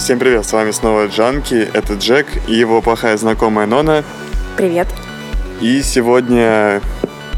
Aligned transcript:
Всем 0.00 0.18
привет, 0.18 0.46
с 0.46 0.52
вами 0.54 0.70
снова 0.70 1.08
Джанки, 1.08 1.68
это 1.74 1.92
Джек 1.92 2.26
и 2.48 2.54
его 2.54 2.80
плохая 2.80 3.18
знакомая 3.18 3.66
Нона. 3.66 4.02
Привет. 4.56 4.88
И 5.60 5.82
сегодня 5.82 6.80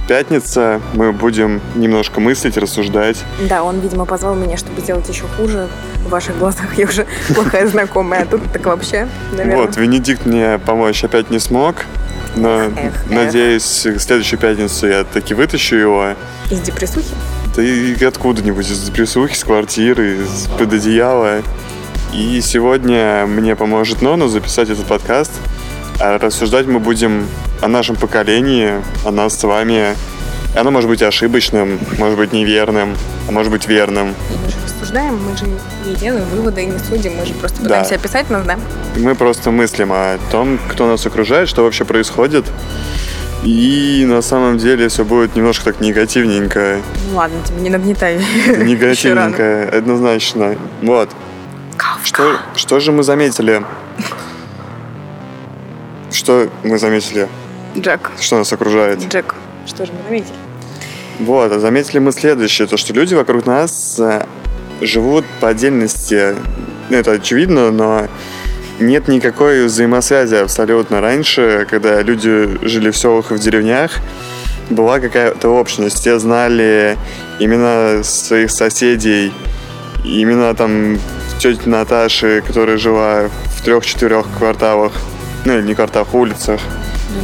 пятница, 0.07 0.81
мы 0.95 1.11
будем 1.13 1.61
немножко 1.75 2.21
мыслить, 2.21 2.57
рассуждать. 2.57 3.17
Да, 3.49 3.65
он, 3.65 3.81
видимо, 3.81 4.05
позвал 4.05 4.37
меня, 4.37 4.57
чтобы 4.57 4.81
сделать 4.81 5.09
еще 5.09 5.25
хуже. 5.37 5.67
В 6.07 6.09
ваших 6.09 6.39
глазах 6.39 6.79
я 6.79 6.87
уже 6.87 7.05
плохая 7.35 7.67
знакомая, 7.67 8.23
а 8.23 8.27
тут 8.27 8.41
так 8.53 8.65
вообще, 8.65 9.09
наверное. 9.33 9.57
Вот, 9.57 9.77
Венедикт 9.77 10.25
мне 10.25 10.61
помочь 10.65 11.03
опять 11.03 11.31
не 11.31 11.41
смог, 11.41 11.85
но 12.37 12.61
Эх, 12.61 12.73
эх. 12.77 13.11
надеюсь, 13.11 13.87
в 13.87 13.99
следующую 13.99 14.39
пятницу 14.39 14.87
я 14.87 15.03
таки 15.03 15.35
вытащу 15.35 15.75
его. 15.75 16.15
Из 16.49 16.61
депрессухи? 16.61 17.13
Да 17.57 17.63
и 17.63 18.03
откуда-нибудь 18.05 18.71
из 18.71 18.89
присухи, 18.91 19.35
с 19.35 19.43
квартиры, 19.43 20.19
из 20.19 20.47
под 20.57 20.73
одеяла. 20.73 21.43
И 22.13 22.41
сегодня 22.43 23.25
мне 23.27 23.57
поможет 23.57 24.03
Нона 24.03 24.29
записать 24.29 24.69
этот 24.69 24.87
подкаст. 24.87 25.33
А 26.01 26.19
рассуждать 26.19 26.67
мы 26.67 26.79
будем 26.79 27.27
о 27.63 27.69
нашем 27.69 27.97
поколении, 27.97 28.73
о 29.05 29.11
нас 29.11 29.39
с 29.39 29.45
вами. 29.45 29.95
Оно 30.57 30.71
может 30.71 30.91
быть 30.91 31.03
ошибочным, 31.03 31.79
может 31.99 32.19
быть 32.19 32.33
неверным, 32.33 32.95
а 33.29 33.33
может 33.33 33.51
быть 33.51 33.67
верным. 33.67 34.09
Мы 34.45 34.51
же 34.51 34.57
рассуждаем, 34.65 35.19
мы 35.27 35.35
же 35.37 35.47
не 35.87 35.95
делаем 35.95 36.27
выводы 36.27 36.65
и 36.65 36.67
не 36.67 36.79
судим, 36.79 37.15
мы 37.17 37.25
же 37.25 37.33
просто 37.35 37.59
Да. 37.61 37.65
пытаемся 37.65 37.95
описать 37.95 38.29
нас, 38.29 38.45
да? 38.45 38.59
Мы 38.97 39.15
просто 39.15 39.51
мыслим 39.51 39.93
о 39.93 40.19
том, 40.31 40.59
кто 40.69 40.87
нас 40.87 41.07
окружает, 41.07 41.49
что 41.49 41.63
вообще 41.63 41.87
происходит. 41.87 42.45
И 43.45 44.05
на 44.07 44.21
самом 44.21 44.59
деле 44.59 44.89
все 44.89 45.05
будет 45.05 45.35
немножко 45.35 45.65
так 45.73 45.81
негативненько. 45.81 46.77
Ну 47.11 47.17
ладно, 47.17 47.39
тебе 47.45 47.61
не 47.63 47.71
нагнетай. 47.71 48.19
Негативненько, 48.47 49.69
однозначно. 49.73 50.57
Вот. 50.83 51.09
Что, 52.05 52.39
что 52.57 52.81
же 52.81 52.93
мы 52.93 53.03
заметили? 53.03 53.65
Что 56.11 56.49
мы 56.63 56.79
заметили? 56.79 57.29
Джек, 57.77 58.11
Что 58.21 58.39
нас 58.39 58.53
окружает? 58.53 59.01
Джек, 59.09 59.35
что 59.67 59.87
же 59.87 59.93
мы 59.93 60.03
заметили? 60.05 60.35
Вот, 61.21 61.53
а 61.53 61.61
заметили 61.61 61.99
мы 61.99 62.13
следующее, 62.13 62.67
то 62.67 62.77
что 62.77 62.93
люди 62.93 63.15
вокруг 63.15 63.47
нас 63.47 63.99
э, 64.01 64.27
живут 64.81 65.25
по 65.41 65.49
отдельности. 65.49 66.35
Ну, 66.91 66.97
это 66.97 67.13
очевидно, 67.13 67.71
но 67.71 68.09
нет 68.81 69.09
никакой 69.09 69.67
взаимосвязи 69.67 70.35
абсолютно. 70.35 71.01
Раньше, 71.01 71.67
когда 71.71 72.03
люди 72.03 72.59
жили 72.63 72.91
в 72.91 72.97
селах 72.97 73.31
и 73.31 73.35
в 73.35 73.39
деревнях, 73.39 73.93
была 74.71 75.01
какая-то 75.01 75.49
общность. 75.49 76.01
Все 76.01 76.19
знали 76.19 76.97
имена 77.39 78.03
своих 78.03 78.51
соседей, 78.51 79.33
имена 80.05 80.55
там 80.55 80.99
тети 81.43 81.69
Наташи, 81.69 82.41
которая 82.47 82.77
жила 82.77 83.29
в 83.57 83.63
трех-четырех 83.63 84.27
кварталах, 84.39 84.93
ну 85.45 85.59
или 85.59 85.67
не 85.67 85.75
кварталах, 85.75 86.15
улицах 86.15 86.61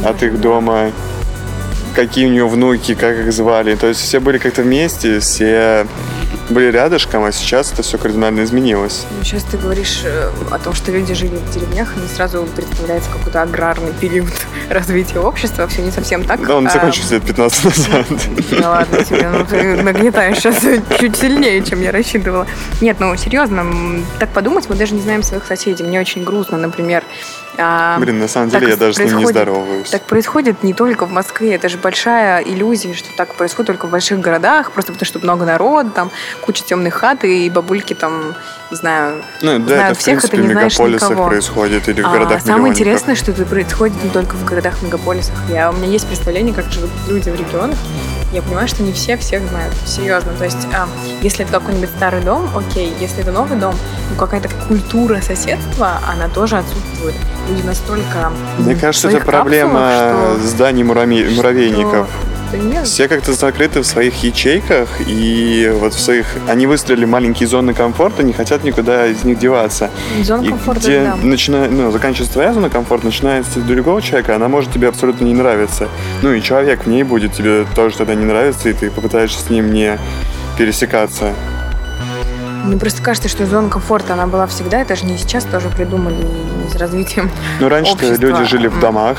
от 0.03 0.21
их 0.23 0.41
дома, 0.41 0.91
какие 1.95 2.25
у 2.25 2.29
нее 2.29 2.45
внуки, 2.45 2.95
как 2.95 3.15
их 3.15 3.31
звали. 3.31 3.75
То 3.75 3.87
есть 3.87 4.01
все 4.01 4.19
были 4.19 4.37
как-то 4.37 4.63
вместе, 4.63 5.19
все 5.19 5.87
были 6.49 6.71
рядышком, 6.71 7.23
а 7.23 7.31
сейчас 7.31 7.71
это 7.71 7.81
все 7.83 7.97
кардинально 7.97 8.43
изменилось. 8.43 9.05
Ну, 9.17 9.23
сейчас 9.23 9.43
ты 9.43 9.57
говоришь 9.57 10.01
э, 10.03 10.31
о 10.51 10.57
том, 10.59 10.73
что 10.73 10.91
люди 10.91 11.13
жили 11.13 11.35
в 11.35 11.53
деревнях, 11.53 11.93
и 11.97 12.15
сразу 12.15 12.47
представляется 12.55 13.09
какой-то 13.11 13.41
аграрный 13.41 13.93
период 13.93 14.29
развития 14.69 15.19
общества. 15.19 15.67
Все 15.67 15.81
не 15.81 15.91
совсем 15.91 16.23
так. 16.23 16.45
Да, 16.45 16.55
он 16.55 16.67
А, 16.67 16.71
закончился 16.71 17.15
лет 17.15 17.23
15 17.23 17.65
назад. 17.65 18.05
Ну 18.51 18.67
ладно 18.67 19.03
тебе, 19.03 19.29
ну 19.29 19.45
ты 19.45 19.81
нагнетаешь 19.81 20.37
сейчас 20.37 20.63
чуть 20.99 21.15
сильнее, 21.15 21.63
чем 21.63 21.81
я 21.81 21.91
рассчитывала. 21.91 22.45
Нет, 22.81 22.97
ну 22.99 23.15
серьезно, 23.15 23.65
так 24.19 24.29
подумать, 24.29 24.67
мы 24.69 24.75
даже 24.75 24.93
не 24.93 25.01
знаем 25.01 25.23
своих 25.23 25.45
соседей. 25.45 25.83
Мне 25.83 25.99
очень 25.99 26.23
грустно, 26.23 26.57
например. 26.57 27.03
А, 27.59 27.97
Блин, 27.99 28.19
на 28.19 28.27
самом 28.27 28.49
деле 28.49 28.69
я 28.69 28.75
даже 28.77 28.93
с 28.95 28.99
ним 28.99 29.17
не 29.17 29.25
здороваюсь. 29.25 29.89
Так 29.89 30.03
происходит 30.03 30.63
не 30.63 30.73
только 30.73 31.05
в 31.05 31.11
Москве. 31.11 31.55
Это 31.55 31.69
же 31.69 31.77
большая 31.77 32.41
иллюзия, 32.41 32.93
что 32.93 33.09
так 33.15 33.35
происходит 33.35 33.67
только 33.67 33.87
в 33.87 33.91
больших 33.91 34.19
городах, 34.19 34.71
просто 34.71 34.93
потому 34.93 35.05
что 35.05 35.19
много 35.19 35.45
народа, 35.45 35.89
там 35.89 36.11
куча 36.41 36.63
темных 36.63 36.93
хат, 36.95 37.23
и 37.23 37.49
бабульки 37.49 37.93
там, 37.93 38.35
не 38.71 38.77
знаю, 38.77 39.23
Ну, 39.41 39.59
да, 39.59 39.65
знаю 39.65 39.81
это 39.91 39.95
в 39.95 39.97
всех, 39.99 40.19
принципе 40.21 40.37
это 40.37 40.43
в 40.43 40.47
не 40.47 40.53
знаешь 40.53 40.79
никого. 40.79 41.27
происходит 41.27 41.89
или 41.89 42.01
в 42.01 42.07
А, 42.07 42.11
городах 42.11 42.41
самое 42.41 42.71
интересное, 42.71 43.15
что 43.15 43.31
это 43.31 43.45
происходит 43.45 44.03
не 44.03 44.09
только 44.09 44.35
в 44.35 44.45
городах-мегаполисах. 44.45 45.35
Я, 45.49 45.69
у 45.71 45.73
меня 45.73 45.87
есть 45.87 46.07
представление, 46.07 46.53
как 46.53 46.71
живут 46.71 46.89
люди 47.07 47.29
в 47.29 47.35
регионах. 47.35 47.77
Я 48.31 48.41
понимаю, 48.43 48.67
что 48.67 48.83
не 48.83 48.93
все 48.93 49.17
всех 49.17 49.41
знают. 49.49 49.73
Серьезно. 49.85 50.31
То 50.37 50.43
есть, 50.45 50.67
а, 50.73 50.87
если 51.21 51.43
это 51.45 51.53
какой-нибудь 51.59 51.89
старый 51.89 52.21
дом, 52.21 52.47
окей. 52.55 52.93
Если 52.99 53.21
это 53.21 53.31
новый 53.31 53.57
дом, 53.57 53.73
ну 54.11 54.15
какая-то 54.15 54.49
культура 54.67 55.19
соседства, 55.21 55.99
она 56.07 56.27
тоже 56.29 56.57
отсутствует. 56.57 57.15
Люди 57.49 57.65
настолько... 57.65 58.31
Мне 58.59 58.75
кажется, 58.75 59.09
это 59.09 59.25
проблема 59.25 59.79
капсулах, 59.79 60.39
зданий 60.41 60.83
мурами- 60.83 61.25
что- 61.25 61.35
муравейников. 61.37 62.07
что- 62.07 62.28
Да 62.51 62.57
нет, 62.57 62.87
Все 62.87 63.07
как-то 63.07 63.33
закрыты 63.33 63.81
в 63.81 63.85
своих 63.85 64.23
ячейках, 64.23 64.89
и 65.05 65.71
вот 65.75 65.93
в 65.93 65.99
своих... 65.99 66.25
Они 66.47 66.65
выстроили 66.65 67.05
маленькие 67.05 67.47
зоны 67.47 67.73
комфорта, 67.73 68.23
не 68.23 68.33
хотят 68.33 68.63
никуда 68.63 69.07
из 69.07 69.23
них 69.23 69.37
деваться. 69.37 69.91
зона 70.23 70.43
И 70.43 70.49
комфорта, 70.49 70.81
где 70.81 71.03
да. 71.03 71.15
начинает, 71.15 71.71
ну, 71.71 71.91
заканчивается 71.91 72.33
твоя 72.33 72.53
зона 72.53 72.69
комфорта, 72.69 73.05
начинается 73.05 73.59
другого 73.59 74.01
человека, 74.01 74.35
она 74.35 74.47
может 74.47 74.73
тебе 74.73 74.87
абсолютно 74.87 75.25
не 75.25 75.33
нравиться. 75.33 75.87
Ну 76.21 76.33
и 76.33 76.41
человек 76.41 76.85
в 76.85 76.87
ней 76.87 77.03
будет 77.03 77.33
тебе 77.33 77.65
тоже 77.75 77.97
тогда 77.97 78.15
не 78.15 78.25
нравиться, 78.25 78.69
и 78.69 78.73
ты 78.73 78.89
попытаешься 78.89 79.41
с 79.41 79.49
ним 79.49 79.71
не 79.71 79.99
пересекаться. 80.57 81.33
Мне 82.63 82.77
просто 82.77 83.01
кажется, 83.01 83.29
что 83.29 83.45
зона 83.45 83.69
комфорта, 83.69 84.13
она 84.13 84.27
была 84.27 84.45
всегда. 84.47 84.81
Это 84.81 84.95
же 84.95 85.05
не 85.05 85.17
сейчас 85.17 85.43
тоже 85.45 85.69
придумали, 85.69 86.17
с 86.71 86.75
развитием 86.75 87.31
Ну, 87.59 87.69
раньше 87.69 87.95
люди 88.19 88.43
жили 88.45 88.67
в 88.67 88.79
домах, 88.79 89.17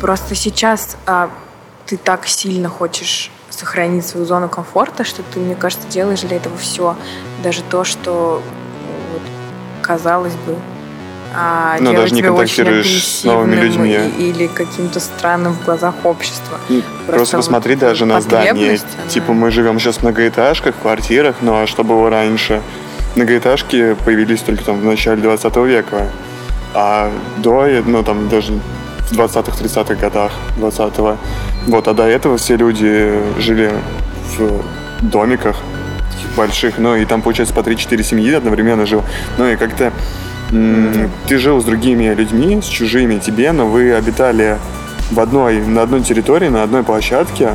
Просто 0.00 0.34
сейчас 0.34 0.96
а, 1.06 1.30
ты 1.86 1.96
так 1.96 2.26
сильно 2.26 2.68
хочешь 2.68 3.30
сохранить 3.50 4.06
свою 4.06 4.26
зону 4.26 4.48
комфорта, 4.48 5.04
что 5.04 5.22
ты, 5.22 5.38
мне 5.40 5.54
кажется, 5.54 5.86
делаешь 5.88 6.20
для 6.20 6.36
этого 6.36 6.56
все. 6.58 6.96
Даже 7.42 7.62
то, 7.62 7.84
что 7.84 8.42
вот, 9.12 9.22
казалось 9.82 10.34
бы, 10.46 10.56
а, 11.34 11.76
Ну, 11.80 11.92
даже 11.92 12.14
не 12.14 12.22
контактируешь 12.22 13.04
с 13.04 13.24
новыми 13.24 13.56
людьми. 13.56 13.92
или 14.18 14.46
каким-то 14.46 15.00
странным 15.00 15.52
в 15.54 15.64
глазах 15.64 15.94
общества. 16.04 16.58
Просто, 17.06 17.36
вот 17.36 17.44
посмотри 17.44 17.76
даже 17.76 18.04
на 18.06 18.20
здание. 18.20 18.70
она- 18.70 19.08
Типа 19.08 19.32
мы 19.32 19.50
живем 19.50 19.78
сейчас 19.78 19.96
в 19.98 20.02
многоэтажках, 20.02 20.74
в 20.74 20.78
квартирах, 20.80 21.36
ну 21.40 21.62
а 21.62 21.66
что 21.66 21.84
было 21.84 22.10
раньше? 22.10 22.62
Многоэтажки 23.16 23.96
появились 24.04 24.40
только 24.40 24.64
там 24.64 24.80
в 24.80 24.84
начале 24.84 25.20
20 25.22 25.56
века. 25.66 26.08
А 26.74 27.10
до, 27.38 27.66
ну 27.86 28.02
там 28.02 28.28
даже 28.28 28.58
в 29.10 29.12
20-30-х 29.12 29.94
годах 29.94 30.32
20-го. 30.58 31.16
Вот, 31.66 31.88
а 31.88 31.94
до 31.94 32.04
этого 32.04 32.36
все 32.36 32.56
люди 32.56 33.12
жили 33.38 33.72
в 34.36 34.62
домиках 35.00 35.56
таких 36.12 36.36
больших, 36.36 36.78
ну 36.78 36.96
и 36.96 37.04
там, 37.04 37.22
получается, 37.22 37.54
по 37.54 37.60
3-4 37.60 38.02
семьи 38.02 38.32
одновременно 38.32 38.86
жил. 38.86 39.04
Ну 39.38 39.48
и 39.48 39.56
как-то 39.56 39.92
ты 40.50 41.38
жил 41.38 41.60
с 41.60 41.64
другими 41.64 42.14
людьми, 42.14 42.60
с 42.62 42.66
чужими 42.66 43.18
тебе, 43.18 43.52
но 43.52 43.66
вы 43.66 43.92
обитали 43.92 44.58
в 45.10 45.20
одной, 45.20 45.60
на 45.60 45.82
одной 45.82 46.02
территории, 46.02 46.48
на 46.48 46.62
одной 46.62 46.82
площадке, 46.82 47.50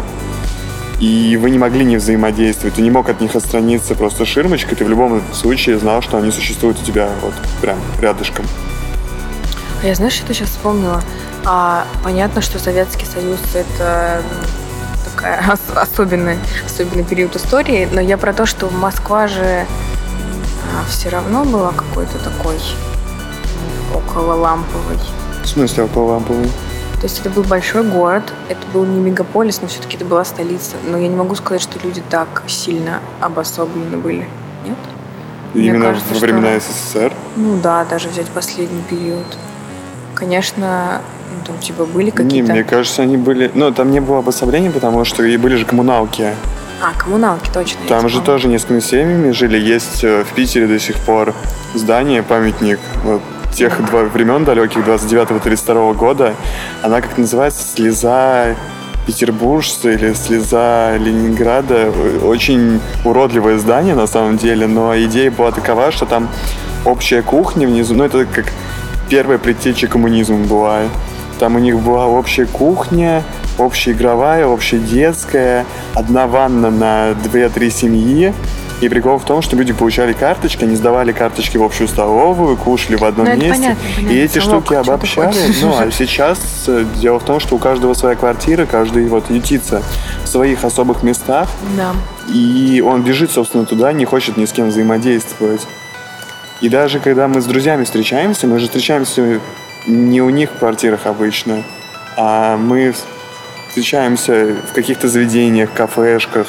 и 0.99 1.37
вы 1.41 1.49
не 1.49 1.57
могли 1.57 1.83
не 1.83 1.97
взаимодействовать, 1.97 2.75
ты 2.75 2.81
не 2.81 2.91
мог 2.91 3.09
от 3.09 3.21
них 3.21 3.35
отстраниться 3.35 3.95
просто 3.95 4.25
ширмочкой, 4.25 4.77
ты 4.77 4.85
в 4.85 4.89
любом 4.89 5.21
случае 5.33 5.79
знал, 5.79 6.01
что 6.01 6.17
они 6.17 6.31
существуют 6.31 6.79
у 6.81 6.85
тебя 6.85 7.09
вот 7.21 7.33
прям 7.61 7.77
рядышком. 7.99 8.45
А 9.81 9.87
Я 9.87 9.95
знаешь, 9.95 10.13
что 10.13 10.33
сейчас 10.33 10.49
вспомнила? 10.49 11.01
А, 11.45 11.85
понятно, 12.03 12.41
что 12.41 12.59
Советский 12.59 13.05
Союз 13.05 13.39
это 13.53 14.21
такая 15.09 15.43
ос- 15.53 15.75
особенный, 15.75 16.37
особенный 16.65 17.03
период 17.03 17.35
истории, 17.35 17.87
но 17.91 17.99
я 18.01 18.17
про 18.17 18.33
то, 18.33 18.45
что 18.45 18.69
Москва 18.69 19.27
же 19.27 19.65
все 20.87 21.09
равно 21.09 21.43
была 21.43 21.71
какой-то 21.71 22.17
такой 22.19 22.57
около 23.95 24.33
ламповой. 24.35 24.97
В 25.43 25.47
смысле 25.47 25.83
около 25.85 26.13
ламповой? 26.13 26.49
То 26.99 27.07
есть 27.07 27.19
это 27.19 27.31
был 27.31 27.43
большой 27.43 27.83
город, 27.83 28.31
это 28.47 28.59
был 28.73 28.85
не 28.85 28.99
мегаполис, 28.99 29.59
но 29.61 29.67
все-таки 29.67 29.97
это 29.97 30.05
была 30.05 30.23
столица. 30.23 30.75
Но 30.85 30.97
я 30.97 31.07
не 31.07 31.15
могу 31.15 31.33
сказать, 31.35 31.61
что 31.61 31.79
люди 31.83 32.03
так 32.11 32.43
сильно 32.47 32.99
обособлены 33.19 33.97
были. 33.97 34.29
Нет? 34.63 34.77
Мне 35.55 35.67
Именно 35.69 35.85
кажется, 35.87 36.09
во 36.09 36.15
что- 36.17 36.25
времена 36.25 36.59
СССР. 36.59 37.11
Ну 37.35 37.59
да, 37.59 37.83
даже 37.85 38.07
взять 38.09 38.27
последний 38.27 38.83
период. 38.83 39.25
Конечно, 40.13 41.01
ну, 41.31 41.45
там 41.45 41.57
типа 41.59 41.85
были 41.85 42.05
Не, 42.05 42.11
какие-то... 42.11 42.51
мне 42.51 42.63
кажется, 42.63 43.01
они 43.01 43.17
были... 43.17 43.51
Ну, 43.53 43.71
там 43.71 43.91
не 43.91 43.99
было 43.99 44.19
обособления, 44.19 44.71
потому 44.71 45.05
что 45.05 45.23
и 45.23 45.37
были 45.37 45.55
же 45.55 45.65
коммуналки. 45.65 46.33
А, 46.81 46.93
коммуналки, 46.97 47.49
точно. 47.53 47.79
Там 47.87 48.01
же 48.01 48.07
вспомнила. 48.07 48.25
тоже 48.25 48.47
несколькими 48.47 48.79
семьями 48.79 49.31
жили. 49.31 49.57
Есть 49.57 50.03
э, 50.03 50.23
в 50.23 50.33
Питере 50.33 50.67
до 50.67 50.79
сих 50.79 50.95
пор 50.97 51.35
здание, 51.75 52.23
памятник 52.23 52.79
вот, 53.03 53.21
тех 53.53 53.85
два 53.85 54.03
времен 54.03 54.45
далеких, 54.45 54.79
29-32 54.87 55.93
года. 55.93 56.33
Она 56.81 57.01
как 57.01 57.17
называется? 57.17 57.63
Слеза 57.63 58.55
петербуржца 59.05 59.91
или 59.91 60.13
слеза 60.13 60.97
Ленинграда. 60.97 61.91
Очень 62.23 62.79
уродливое 63.05 63.57
здание 63.57 63.95
на 63.95 64.07
самом 64.07 64.37
деле, 64.37 64.67
но 64.67 64.97
идея 65.03 65.31
была 65.31 65.51
такова, 65.51 65.91
что 65.91 66.05
там 66.05 66.29
общая 66.85 67.21
кухня 67.21 67.67
внизу. 67.67 67.93
Ну, 67.93 68.03
это 68.03 68.25
как 68.25 68.51
первая 69.09 69.37
предтеча 69.37 69.87
коммунизма 69.87 70.37
была. 70.45 70.83
Там 71.41 71.55
у 71.55 71.59
них 71.59 71.79
была 71.79 72.05
общая 72.05 72.45
кухня, 72.45 73.23
общая 73.57 73.93
игровая, 73.93 74.45
общая 74.45 74.77
детская, 74.77 75.65
одна 75.95 76.27
ванна 76.27 76.69
на 76.69 77.09
2-3 77.13 77.69
семьи. 77.71 78.31
И 78.79 78.87
прикол 78.87 79.17
в 79.17 79.25
том, 79.25 79.41
что 79.41 79.55
люди 79.55 79.73
получали 79.73 80.13
карточки, 80.13 80.65
они 80.65 80.75
сдавали 80.75 81.11
карточки 81.11 81.57
в 81.57 81.63
общую 81.63 81.87
столовую, 81.87 82.57
кушали 82.57 82.95
в 82.95 83.03
одном 83.03 83.25
Ну, 83.25 83.31
месте. 83.37 83.49
понятно, 83.49 83.75
понятно. 83.95 84.13
И 84.13 84.19
эти 84.19 84.37
Совок, 84.37 84.65
штуки 84.65 84.73
обобщали. 84.75 85.35
Ну, 85.63 85.75
а 85.79 85.89
сейчас 85.89 86.37
э, 86.67 86.85
дело 87.01 87.17
в 87.19 87.23
том, 87.23 87.39
что 87.39 87.55
у 87.55 87.57
каждого 87.57 87.95
своя 87.95 88.15
квартира, 88.15 88.67
каждый 88.67 89.07
вот 89.07 89.31
ютится 89.31 89.81
в 90.23 90.27
своих 90.27 90.63
особых 90.63 91.01
местах, 91.01 91.49
Да. 91.75 91.93
и 92.31 92.83
он 92.85 93.01
бежит, 93.01 93.31
собственно, 93.31 93.65
туда, 93.65 93.91
не 93.93 94.05
хочет 94.05 94.37
ни 94.37 94.45
с 94.45 94.51
кем 94.51 94.69
взаимодействовать. 94.69 95.65
И 96.61 96.69
даже 96.69 96.99
когда 96.99 97.27
мы 97.27 97.41
с 97.41 97.45
друзьями 97.45 97.83
встречаемся, 97.85 98.45
мы 98.45 98.59
же 98.59 98.67
встречаемся 98.67 99.39
не 99.87 100.21
у 100.21 100.29
них 100.29 100.49
в 100.51 100.59
квартирах 100.59 101.05
обычно, 101.05 101.63
а 102.17 102.57
мы 102.57 102.93
встречаемся 103.69 104.55
в 104.69 104.73
каких-то 104.73 105.07
заведениях, 105.07 105.71
кафешках, 105.73 106.47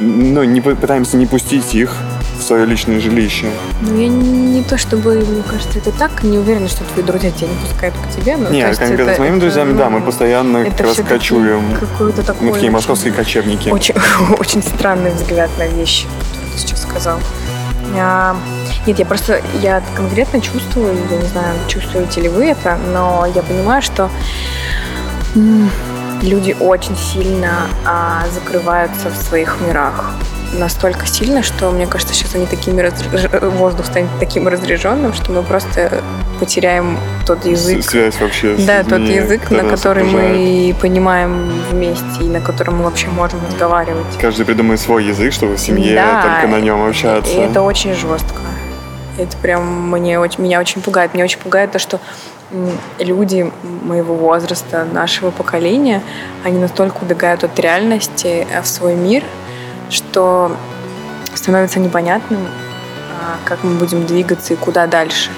ну, 0.00 0.44
не 0.44 0.60
пы- 0.60 0.76
пытаемся 0.76 1.16
не 1.16 1.26
пустить 1.26 1.74
их 1.74 1.92
в 2.38 2.42
свое 2.42 2.64
личное 2.66 3.00
жилище. 3.00 3.46
Ну, 3.82 3.98
я 4.00 4.08
не 4.08 4.62
то 4.62 4.78
чтобы, 4.78 5.16
мне 5.16 5.42
кажется, 5.42 5.78
это 5.80 5.90
так, 5.90 6.22
не 6.22 6.38
уверена, 6.38 6.68
что 6.68 6.84
твои 6.84 7.04
друзья 7.04 7.30
тебя 7.32 7.48
не 7.48 7.56
пускают 7.56 7.94
к 7.96 8.14
тебе. 8.16 8.36
Но, 8.36 8.48
Не, 8.48 8.62
то 8.62 8.68
есть 8.68 8.78
конкретно 8.80 9.10
это- 9.10 9.16
с 9.16 9.18
моими 9.18 9.36
это, 9.36 9.40
друзьями, 9.46 9.76
да, 9.76 9.90
ну, 9.90 9.98
мы 9.98 10.04
постоянно 10.06 10.58
это 10.58 10.70
как 10.70 10.86
раз 10.86 10.96
кочуем. 11.08 11.76
Какой-то 11.78 12.22
такой 12.22 12.42
Мы 12.46 12.52
такие 12.52 12.66
очень- 12.68 12.70
московские 12.72 13.12
кочевники. 13.12 13.68
Очень, 13.70 13.94
очень 14.38 14.62
странный 14.62 15.10
взгляд 15.10 15.50
на 15.58 15.66
вещи, 15.66 16.06
который 16.30 16.52
ты 16.52 16.58
сейчас 16.60 16.82
сказал. 16.82 17.18
А, 17.96 18.36
нет, 18.88 18.98
я 18.98 19.04
просто, 19.04 19.42
я 19.60 19.82
конкретно 19.94 20.40
чувствую, 20.40 20.96
я 21.10 21.16
не 21.18 21.26
знаю, 21.26 21.54
чувствуете 21.68 22.22
ли 22.22 22.28
вы 22.30 22.46
это, 22.46 22.78
но 22.94 23.26
я 23.34 23.42
понимаю, 23.42 23.82
что 23.82 24.08
люди 26.22 26.56
очень 26.58 26.96
сильно 26.96 27.68
а, 27.84 28.24
закрываются 28.32 29.10
в 29.10 29.16
своих 29.16 29.58
мирах. 29.66 30.12
Настолько 30.54 31.06
сильно, 31.06 31.42
что 31.42 31.70
мне 31.70 31.86
кажется, 31.86 32.14
сейчас 32.14 32.34
они 32.34 32.46
такими 32.46 32.80
разряж- 32.80 33.50
воздух 33.50 33.84
станет 33.84 34.08
таким 34.18 34.48
разряженным, 34.48 35.12
что 35.12 35.32
мы 35.32 35.42
просто 35.42 36.02
потеряем 36.40 36.96
тот 37.26 37.44
язык, 37.44 37.84
Связь 37.84 38.18
вообще 38.18 38.56
да, 38.56 38.84
тот 38.84 39.00
людьми, 39.00 39.16
язык, 39.16 39.50
на 39.50 39.64
который 39.64 40.04
окружает. 40.04 40.36
мы 40.38 40.76
понимаем 40.80 41.52
вместе 41.70 42.22
и 42.22 42.28
на 42.28 42.40
котором 42.40 42.78
мы 42.78 42.84
вообще 42.84 43.08
можем 43.08 43.40
разговаривать. 43.46 44.16
Каждый 44.18 44.46
придумает 44.46 44.80
свой 44.80 45.04
язык, 45.04 45.34
чтобы 45.34 45.56
в 45.56 45.60
семье 45.60 45.94
Да, 45.94 46.22
только 46.22 46.48
на 46.48 46.60
нем 46.62 46.88
общаться. 46.88 47.30
И 47.30 47.36
это 47.36 47.60
очень 47.60 47.92
жестко. 47.92 48.40
Это 49.18 49.36
прям 49.36 49.90
мне 49.90 50.18
очень, 50.18 50.42
меня 50.42 50.60
очень 50.60 50.80
пугает. 50.80 51.12
Меня 51.12 51.24
очень 51.24 51.40
пугает 51.40 51.72
то, 51.72 51.78
что 51.78 52.00
люди 52.98 53.50
моего 53.82 54.14
возраста, 54.14 54.86
нашего 54.90 55.30
поколения, 55.30 56.02
они 56.44 56.58
настолько 56.58 57.02
убегают 57.02 57.44
от 57.44 57.58
реальности 57.58 58.46
э, 58.50 58.62
в 58.62 58.66
свой 58.66 58.94
мир, 58.94 59.22
что 59.90 60.56
становится 61.34 61.78
непонятным, 61.78 62.40
а, 63.20 63.36
как 63.44 63.62
мы 63.64 63.74
будем 63.74 64.06
двигаться 64.06 64.54
и 64.54 64.56
куда 64.56 64.86
дальше. 64.86 65.30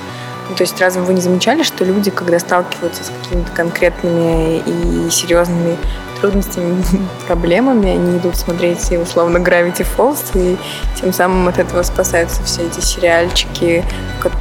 Ну, 0.49 0.55
то 0.55 0.63
есть 0.63 0.81
разве 0.81 1.03
вы 1.03 1.15
не 1.15 1.21
замечали, 1.21 1.63
что 1.63 1.85
люди, 1.85 2.11
когда 2.11 2.39
сталкиваются 2.39 3.05
с 3.05 3.11
какими-то 3.23 3.51
конкретными 3.53 4.59
и 4.59 5.11
серьезными 5.11 5.77
трудностями, 6.21 6.83
проблемами, 7.27 7.91
они 7.91 8.19
идут 8.19 8.37
смотреть 8.37 8.91
условно 8.93 9.39
Gravity 9.39 9.87
Falls, 9.97 10.19
и 10.35 10.57
тем 11.01 11.13
самым 11.13 11.49
от 11.49 11.59
этого 11.59 11.83
спасаются 11.83 12.43
все 12.45 12.63
эти 12.67 12.81
сериальчики, 12.81 13.85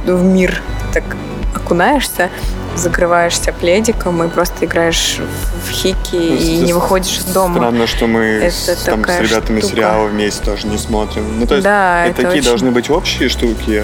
в 0.06 0.22
мир 0.22 0.60
ты 0.92 1.00
так 1.00 1.16
окунаешься, 1.54 2.30
закрываешься 2.76 3.52
пледиком 3.52 4.22
и 4.22 4.28
просто 4.28 4.64
играешь 4.64 5.18
в- 5.18 5.70
хики 5.70 5.96
Ну, 6.14 6.36
и 6.36 6.58
не 6.58 6.72
выходишь 6.72 7.18
из 7.18 7.24
дома. 7.24 7.56
Странно, 7.56 7.86
что 7.86 8.06
мы 8.06 8.20
Это 8.42 8.50
с, 8.76 8.82
там, 8.84 9.04
с 9.04 9.20
ребятами 9.20 9.58
штука. 9.60 9.74
сериалы 9.74 10.08
вместе 10.08 10.44
тоже 10.44 10.66
не 10.68 10.78
смотрим. 10.78 11.24
Ну, 11.40 11.46
то 11.46 11.54
есть, 11.56 11.64
Да, 11.64 12.04
это 12.06 12.12
это 12.12 12.22
такие 12.22 12.40
очень- 12.40 12.48
должны 12.50 12.70
быть 12.70 12.88
общие 12.90 13.28
штуки, 13.28 13.82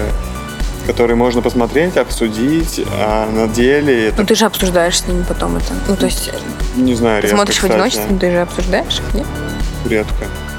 которые 0.87 1.15
можно 1.15 1.41
посмотреть, 1.41 1.97
обсудить, 1.97 2.83
а 2.99 3.29
на 3.31 3.47
деле 3.47 4.07
это, 4.07 4.21
Ну 4.21 4.25
ты 4.27 4.33
же 4.35 4.45
обсуждаешь 4.45 4.97
с 4.99 5.07
ними 5.07 5.23
потом 5.27 5.57
это. 5.57 5.73
Ну 5.87 5.95
то 5.95 6.05
есть 6.07 6.31
не 6.75 6.95
знаю, 6.95 7.21
ты 7.21 7.27
редко, 7.27 7.37
смотришь 7.37 7.55
в 7.57 7.59
кстати, 7.59 7.73
одиночестве, 7.73 8.07
но 8.09 8.19
ты 8.19 8.31
же 8.31 8.37
обсуждаешь 8.41 9.01
нет? 9.13 9.25
редко. 9.87 10.13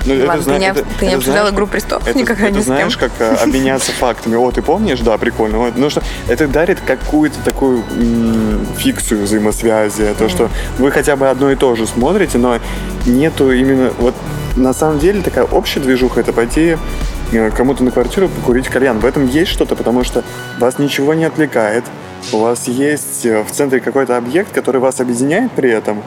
Ну, 0.06 0.14
Ладно, 0.14 0.36
ты 0.36 0.42
зна- 0.42 0.58
не, 0.58 0.66
это- 0.68 0.84
ты 0.98 1.04
не 1.04 1.08
это 1.08 1.16
обсуждал 1.18 1.42
знаешь, 1.42 1.54
«Игру 1.54 1.66
престолов» 1.66 2.06
Это, 2.08 2.16
никогда 2.18 2.44
это 2.44 2.54
кем? 2.54 2.62
знаешь, 2.62 2.96
как 2.96 3.10
э, 3.18 3.34
обменяться 3.42 3.92
фактами. 3.92 4.36
О, 4.36 4.50
ты 4.52 4.62
помнишь? 4.62 5.00
Да, 5.00 5.18
прикольно. 5.18 5.58
Вот, 5.58 5.76
ну 5.76 5.90
что, 5.90 6.02
это 6.28 6.46
дарит 6.46 6.80
какую-то 6.80 7.36
такую 7.44 7.82
м, 7.90 8.64
фикцию 8.78 9.24
взаимосвязи. 9.24 10.14
То, 10.18 10.28
что 10.30 10.48
вы 10.78 10.92
хотя 10.92 11.16
бы 11.16 11.28
одно 11.28 11.50
и 11.50 11.56
то 11.56 11.74
же 11.76 11.86
смотрите, 11.86 12.38
но 12.38 12.58
нету 13.06 13.50
именно... 13.52 13.90
Вот 13.98 14.14
на 14.56 14.72
самом 14.72 14.98
деле 14.98 15.20
такая 15.20 15.44
общая 15.44 15.80
движуха— 15.80 16.20
это 16.22 16.32
пойти 16.32 16.78
кому-то 17.56 17.84
на 17.84 17.90
квартиру 17.90 18.28
покурить 18.28 18.68
кальян. 18.68 18.98
В 18.98 19.04
этом 19.04 19.26
есть 19.26 19.50
что-то, 19.50 19.76
потому 19.76 20.04
что 20.04 20.22
вас 20.58 20.78
ничего 20.78 21.14
не 21.14 21.24
отвлекает. 21.24 21.84
У 22.32 22.38
вас 22.38 22.66
есть 22.68 23.24
э, 23.26 23.42
в 23.42 23.50
центре 23.50 23.80
какой-то 23.80 24.16
объект, 24.16 24.52
который 24.52 24.80
вас 24.80 25.00
объединяет 25.00 25.52
при 25.52 25.70
этом. 25.70 26.02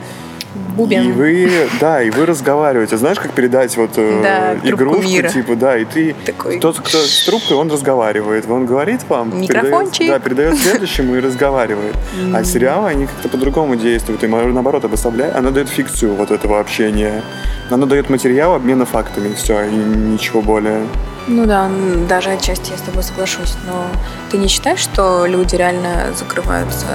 Бубен. 0.75 1.09
И 1.09 1.12
вы, 1.12 1.50
да, 1.79 2.01
и 2.01 2.09
вы 2.09 2.25
разговариваете. 2.25 2.97
Знаешь, 2.97 3.19
как 3.19 3.31
передать 3.31 3.75
вот 3.77 3.91
э, 3.95 4.21
Да, 4.21 4.69
игрушку, 4.69 5.01
мира. 5.03 5.29
типа, 5.29 5.56
да, 5.56 5.77
и 5.77 5.85
ты 5.85 6.15
Такой. 6.25 6.59
тот, 6.59 6.79
кто 6.79 6.97
с 6.97 7.25
трубкой, 7.25 7.57
он 7.57 7.71
разговаривает. 7.71 8.50
Он 8.50 8.65
говорит 8.65 9.01
вам, 9.07 9.41
Микрофончик. 9.41 10.00
передает, 10.00 10.21
да, 10.21 10.29
передает 10.29 10.57
следующему 10.57 11.15
и 11.15 11.19
разговаривает. 11.19 11.95
А 12.33 12.44
сериалы, 12.44 12.89
они 12.89 13.06
как-то 13.06 13.29
по-другому 13.29 13.75
действуют. 13.75 14.23
И 14.23 14.27
наоборот, 14.27 14.83
обособляет. 14.85 15.35
Она 15.35 15.51
дает 15.51 15.69
фикцию 15.69 16.15
вот 16.15 16.31
этого 16.31 16.59
общения. 16.59 17.21
Она 17.69 17.85
дает 17.85 18.09
материал 18.09 18.53
обмена 18.56 18.85
фактами. 18.85 19.33
Все, 19.35 19.63
и 19.63 19.73
ничего 19.73 20.41
более. 20.41 20.81
Ну 21.27 21.45
да, 21.45 21.69
даже 22.09 22.31
отчасти 22.31 22.71
я 22.71 22.77
с 22.77 22.81
тобой 22.81 23.03
соглашусь, 23.03 23.56
но 23.68 23.85
ты 24.31 24.38
не 24.38 24.47
считаешь, 24.47 24.79
что 24.79 25.25
люди 25.25 25.56
реально 25.56 26.13
закрываются 26.18 26.85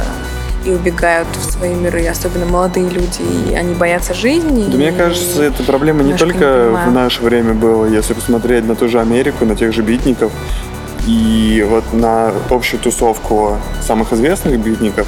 и 0.64 0.70
убегают 0.70 1.28
в 1.28 1.52
свои 1.52 1.74
миры, 1.74 2.04
особенно 2.08 2.44
молодые 2.44 2.88
люди, 2.88 3.22
и 3.50 3.54
они 3.54 3.74
боятся 3.74 4.14
жизни? 4.14 4.66
Да 4.68 4.76
мне 4.76 4.88
и- 4.88 4.92
кажется, 4.92 5.42
эта 5.44 5.62
проблема 5.62 6.02
не 6.02 6.12
не 6.12 6.18
только 6.18 6.38
понимаю. 6.38 6.90
в 6.90 6.92
наше 6.92 7.22
время 7.22 7.54
была. 7.54 7.86
Если 7.86 8.14
посмотреть 8.14 8.66
на 8.66 8.74
ту 8.74 8.88
же 8.88 9.00
Америку, 9.00 9.44
на 9.44 9.54
тех 9.54 9.72
же 9.72 9.82
битников, 9.82 10.32
и 11.06 11.64
вот 11.70 11.92
на 11.92 12.32
общую 12.50 12.80
тусовку 12.80 13.58
самых 13.80 14.12
известных 14.12 14.58
битников, 14.58 15.06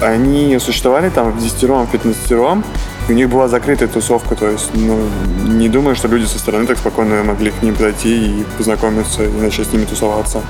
они 0.00 0.58
существовали 0.58 1.08
там 1.08 1.30
в 1.30 1.40
десятером, 1.40 1.86
в 1.86 1.90
пятнадцатером, 1.92 2.64
у 3.08 3.12
них 3.12 3.28
была 3.28 3.48
закрытая 3.48 3.88
тусовка, 3.88 4.34
то 4.36 4.48
есть, 4.48 4.70
ну, 4.74 4.98
не 5.44 5.68
думаю, 5.68 5.96
что 5.96 6.08
люди 6.08 6.24
со 6.26 6.38
стороны 6.38 6.66
так 6.66 6.78
спокойно 6.78 7.22
могли 7.24 7.50
к 7.50 7.62
ним 7.62 7.74
подойти 7.74 8.40
и 8.40 8.44
познакомиться, 8.56 9.24
и 9.24 9.28
начать 9.28 9.68
с 9.68 9.72
ними 9.72 9.84
тусоваться. 9.84 10.40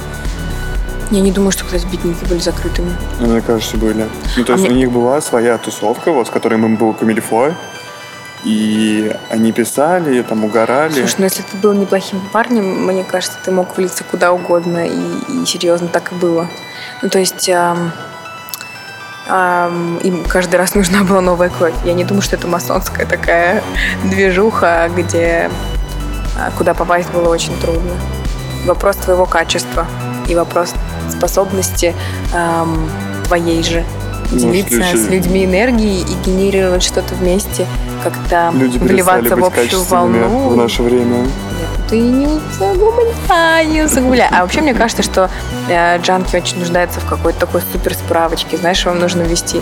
Я 1.11 1.21
не 1.21 1.31
думаю, 1.33 1.53
что, 1.53 1.65
кстати, 1.65 1.87
битники 1.87 2.25
были 2.25 2.39
закрытыми. 2.41 2.91
Ну, 3.21 3.27
Мне 3.29 3.41
кажется, 3.43 3.77
были. 3.77 4.07
Ну, 4.37 4.45
то 4.45 4.55
А 4.55 4.57
есть 4.57 4.67
мне- 4.69 4.75
у 4.77 4.79
них 4.79 4.93
была 4.93 5.21
своя 5.21 5.59
тусовка, 5.59 6.11
вот, 6.13 6.27
с 6.27 6.31
которой 6.31 6.55
им 6.55 6.77
был 6.77 6.95
камильфой, 6.95 7.53
и 8.45 9.15
они 9.31 9.53
писали, 9.53 10.23
там, 10.23 10.45
угорали. 10.45 10.93
Слушай, 11.01 11.15
ну 11.19 11.25
если 11.25 11.43
ты 11.43 11.57
был 11.59 11.73
неплохим 11.75 12.21
парнем, 12.33 12.87
мне 12.87 13.05
кажется, 13.05 13.37
ты 13.45 13.51
мог 13.51 13.77
влиться 13.77 14.05
куда 14.05 14.33
угодно, 14.33 14.87
и, 14.87 15.43
и 15.43 15.47
серьезно 15.47 15.89
так 15.89 16.13
и 16.13 16.15
было. 16.15 16.49
Ну, 17.03 17.09
то 17.09 17.19
есть 17.19 17.49
ам, 17.51 17.93
им 20.03 20.25
каждый 20.29 20.57
раз 20.57 20.75
нужна 20.75 21.05
была 21.05 21.21
новая 21.21 21.49
кровь. 21.49 21.73
Я 21.85 21.95
не 21.95 22.05
думаю, 22.05 22.23
что 22.23 22.37
это 22.37 22.47
масонская 22.47 23.07
такая 23.07 23.63
движуха, 24.05 24.91
где 24.95 25.51
а, 26.39 26.51
куда 26.57 26.75
попасть 26.75 27.11
было 27.11 27.29
очень 27.29 27.59
трудно. 27.61 27.93
Вопрос 28.67 28.97
твоего 28.97 29.27
качества 29.27 29.87
и 30.29 30.35
вопрос 30.35 30.75
способности 31.11 31.95
ам, 32.35 32.89
твоей 33.25 33.63
же 33.63 33.85
Ну, 34.31 34.39
делиться 34.39 34.77
слушай, 34.77 34.99
с 34.99 35.09
людьми 35.09 35.45
энергией 35.45 36.03
и 36.03 36.15
генерировать 36.25 36.83
что-то 36.83 37.15
вместе, 37.15 37.67
как-то 38.03 38.51
Люди 38.55 38.79
вливаться 38.79 39.37
в 39.37 39.45
общую 39.45 39.83
волну. 39.85 40.49
в 40.49 40.57
наше 40.57 40.83
время. 40.83 41.19
Нет, 41.19 41.29
ты 41.89 41.99
не 41.99 42.27
усугубляй, 42.27 43.67
не 43.67 43.83
усугубляй. 43.83 44.29
А 44.31 44.43
вообще, 44.43 44.61
мне 44.61 44.75
кажется, 44.75 45.03
что 45.03 45.31
э, 45.69 45.99
Джанки 46.01 46.37
очень 46.37 46.59
нуждается 46.59 47.01
в 47.01 47.07
какой-то 47.07 47.41
такой 47.41 47.63
супер 47.73 47.95
справочке. 47.95 48.57
Знаешь, 48.57 48.85
вам 48.85 48.99
нужно 48.99 49.23
ввести 49.23 49.61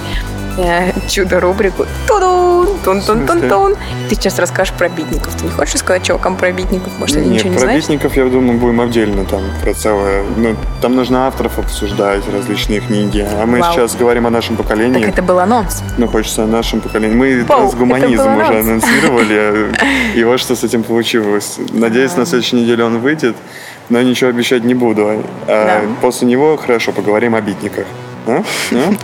э, 0.59 0.93
чудо-рубрику 1.09 1.87
тудун, 2.07 2.69
тун 2.85 3.01
тун 3.03 3.27
тун 3.27 3.49
тун 3.49 3.77
Ты 4.09 4.15
сейчас 4.15 4.39
расскажешь 4.39 4.75
про 4.75 4.89
битников. 4.89 5.35
Ты 5.37 5.45
не 5.45 5.51
хочешь 5.51 5.75
рассказать 5.75 6.03
чувакам 6.05 6.37
про 6.37 6.53
битников? 6.53 6.93
Может, 6.99 7.17
они 7.17 7.27
Нет, 7.27 7.35
ничего 7.37 7.49
не 7.51 7.55
про 7.57 7.61
знают? 7.65 7.83
битников, 7.83 8.17
я 8.17 8.25
думаю, 8.27 8.59
будем 8.59 8.81
отдельно 8.81 9.25
там 9.25 9.43
про 9.63 9.75
целое. 9.75 10.25
Ну, 10.37 10.57
там 10.81 10.95
нужно 10.97 11.27
авторов 11.27 11.59
обсуждать, 11.59 12.23
различные 12.33 12.81
книги. 12.81 13.27
А 13.41 13.47
мы 13.47 13.61
Вау. 13.61 13.73
сейчас 13.73 13.95
говорим 13.97 14.27
о 14.27 14.31
нашем 14.31 14.57
поколении. 14.57 15.01
Так 15.01 15.11
это 15.13 15.23
был 15.23 15.39
анонс. 15.39 15.83
Ну, 15.99 16.09
хочется 16.09 16.45
о 16.45 16.47
нашем 16.47 16.81
поколении. 16.81 17.15
Мы 17.15 17.45
Вау, 17.45 17.59
трансгуманизм 17.61 18.23
был 18.35 18.41
уже 18.43 18.61
анонс. 18.61 18.85
анонсировали, 18.85 19.73
и 20.15 20.25
вот 20.25 20.41
что 20.41 20.55
с 20.57 20.65
этим 20.65 20.83
получилось. 20.83 21.59
Надеюсь, 21.73 22.17
на 22.17 22.27
следующей 22.27 22.57
неделе 22.57 22.85
он 22.85 22.99
выйдет. 22.99 23.37
но 23.89 24.01
ничего 24.03 24.31
обещать 24.31 24.65
не 24.65 24.75
буду. 24.75 25.25
А 25.47 25.83
после 26.01 26.29
него 26.29 26.57
хорошо 26.57 26.93
поговорим 26.93 27.35
о 27.35 27.41
битниках. 27.41 27.87
А? 28.27 28.43
А? 28.73 28.95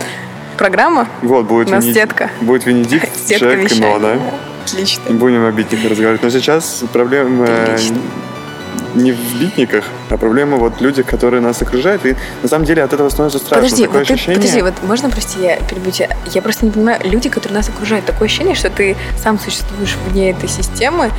Программа? 0.57 1.07
Вот 1.21 1.45
будет 1.45 1.67
У 1.67 1.71
нас 1.71 1.85
сетка. 1.85 2.29
Будет 2.41 2.65
Венедикт, 2.65 3.09
Сетка 3.27 3.53
Джек, 3.53 3.63
вещания. 3.63 3.93
но, 3.93 3.99
да? 3.99 4.17
Отлично. 4.65 5.03
Будем 5.13 5.45
о 5.45 5.51
битниках 5.51 5.91
разговаривать. 5.91 6.23
Но 6.23 6.29
сейчас 6.29 6.83
проблема 6.91 7.45
э, 7.47 7.73
Отлично. 7.75 7.97
Не 8.95 9.11
в 9.11 9.35
битниках, 9.39 9.83
а 10.09 10.17
проблема 10.17 10.57
вот 10.57 10.77
в 10.77 10.81
людях, 10.81 11.05
которые 11.05 11.41
нас 11.41 11.61
окружают. 11.61 12.05
И 12.05 12.15
на 12.41 12.49
самом 12.49 12.65
деле 12.65 12.83
от 12.83 12.93
этого 12.93 13.09
становится 13.09 13.39
страшно. 13.39 13.63
Подожди, 13.63 13.83
Такое 13.85 13.99
вот 13.99 14.07
ты, 14.07 14.13
ощущение. 14.13 14.39
подожди, 14.39 14.61
вот 14.61 14.73
можно, 14.83 15.09
прости, 15.09 15.41
я 15.41 15.57
перебью 15.57 15.91
тебя? 15.91 16.09
Я 16.33 16.41
просто 16.41 16.65
не 16.65 16.71
понимаю, 16.71 16.99
люди, 17.03 17.29
которые 17.29 17.57
нас 17.57 17.69
окружают, 17.69 18.05
такое 18.05 18.27
ощущение, 18.27 18.55
что 18.55 18.69
ты 18.69 18.95
сам 19.21 19.39
существуешь 19.39 19.95
вне 20.07 20.31
этой 20.31 20.49
системы, 20.49 21.11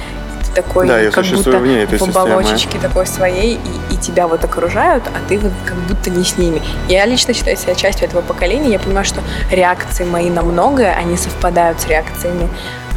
ты 0.46 0.62
такой, 0.62 0.86
Да, 0.88 0.98
я 1.00 1.10
как 1.10 1.24
будто 1.26 1.58
вне 1.58 1.82
этой 1.82 1.98
в 1.98 2.02
системы. 2.02 2.30
оболочечке 2.30 2.78
такой 2.78 3.06
своей, 3.06 3.54
и, 3.90 3.94
и 3.94 3.96
тебя 3.96 4.26
вот 4.26 4.42
окружают, 4.44 5.04
а 5.08 5.18
ты 5.28 5.38
вот 5.38 5.52
как 5.66 5.76
будто 5.76 6.10
не 6.10 6.24
с 6.24 6.38
ними. 6.38 6.62
Я 6.88 7.04
лично 7.06 7.34
считаю 7.34 7.56
себя 7.56 7.74
частью 7.74 8.06
этого 8.08 8.22
поколения, 8.22 8.70
я 8.72 8.78
понимаю, 8.78 9.04
что 9.04 9.20
реакции 9.50 10.04
мои 10.04 10.30
на 10.30 10.42
многое, 10.42 10.94
они 10.94 11.16
совпадают 11.16 11.80
с 11.80 11.86
реакциями 11.86 12.48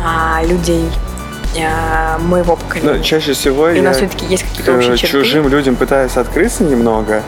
а, 0.04 0.42
людей 0.46 0.86
а, 1.60 2.18
моего 2.20 2.56
поколения. 2.56 2.94
Но 2.94 3.04
чаще 3.04 3.34
всего 3.34 3.70
и 3.70 3.74
у 3.74 3.76
я 3.78 3.84
нас 3.84 3.98
все-таки 3.98 4.26
есть 4.26 4.44
какие-то 4.44 4.74
к 4.74 4.76
общие 4.76 4.98
черты. 4.98 5.24
чужим 5.24 5.48
людям 5.48 5.76
пытаюсь 5.76 6.18
открыться 6.18 6.64
немного, 6.64 7.24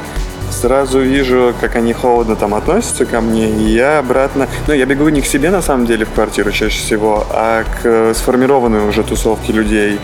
сразу 0.52 1.00
вижу, 1.00 1.54
как 1.60 1.76
они 1.76 1.94
холодно 1.94 2.36
там 2.36 2.54
относятся 2.54 3.06
ко 3.06 3.22
мне, 3.22 3.50
и 3.50 3.64
я 3.64 4.00
обратно... 4.00 4.48
Ну, 4.68 4.74
я 4.74 4.86
бегу 4.86 5.10
не 5.10 5.22
к 5.22 5.26
себе, 5.26 5.50
на 5.50 5.62
самом 5.62 5.86
деле, 5.86 6.06
в 6.06 6.12
квартиру 6.12 6.52
чаще 6.52 6.80
всего, 6.80 7.26
а 7.30 7.64
к 7.64 7.80
э, 7.84 8.14
сформированной 8.16 8.88
уже 8.88 9.04
тусовке 9.04 9.52
людей. 9.52 10.00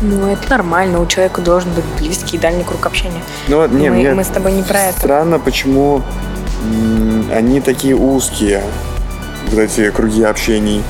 Ну, 0.00 0.30
это 0.30 0.50
нормально, 0.50 1.00
у 1.00 1.06
человека 1.06 1.40
должен 1.40 1.70
быть 1.72 1.84
близкий 1.98 2.36
и 2.36 2.40
дальний 2.40 2.64
круг 2.64 2.84
общения. 2.86 3.22
Ну, 3.48 3.58
вот, 3.58 3.70
не, 3.70 3.90
мы, 3.90 3.96
мне 3.96 4.14
мы 4.14 4.24
с 4.24 4.28
тобой 4.28 4.52
не 4.52 4.62
про 4.62 4.80
это. 4.86 4.98
странно, 4.98 5.38
почему 5.38 6.02
они 7.32 7.60
такие 7.60 7.94
узкие, 7.94 8.62
вот 9.50 9.60
эти 9.60 9.90
круги 9.90 10.22
общений. 10.22 10.82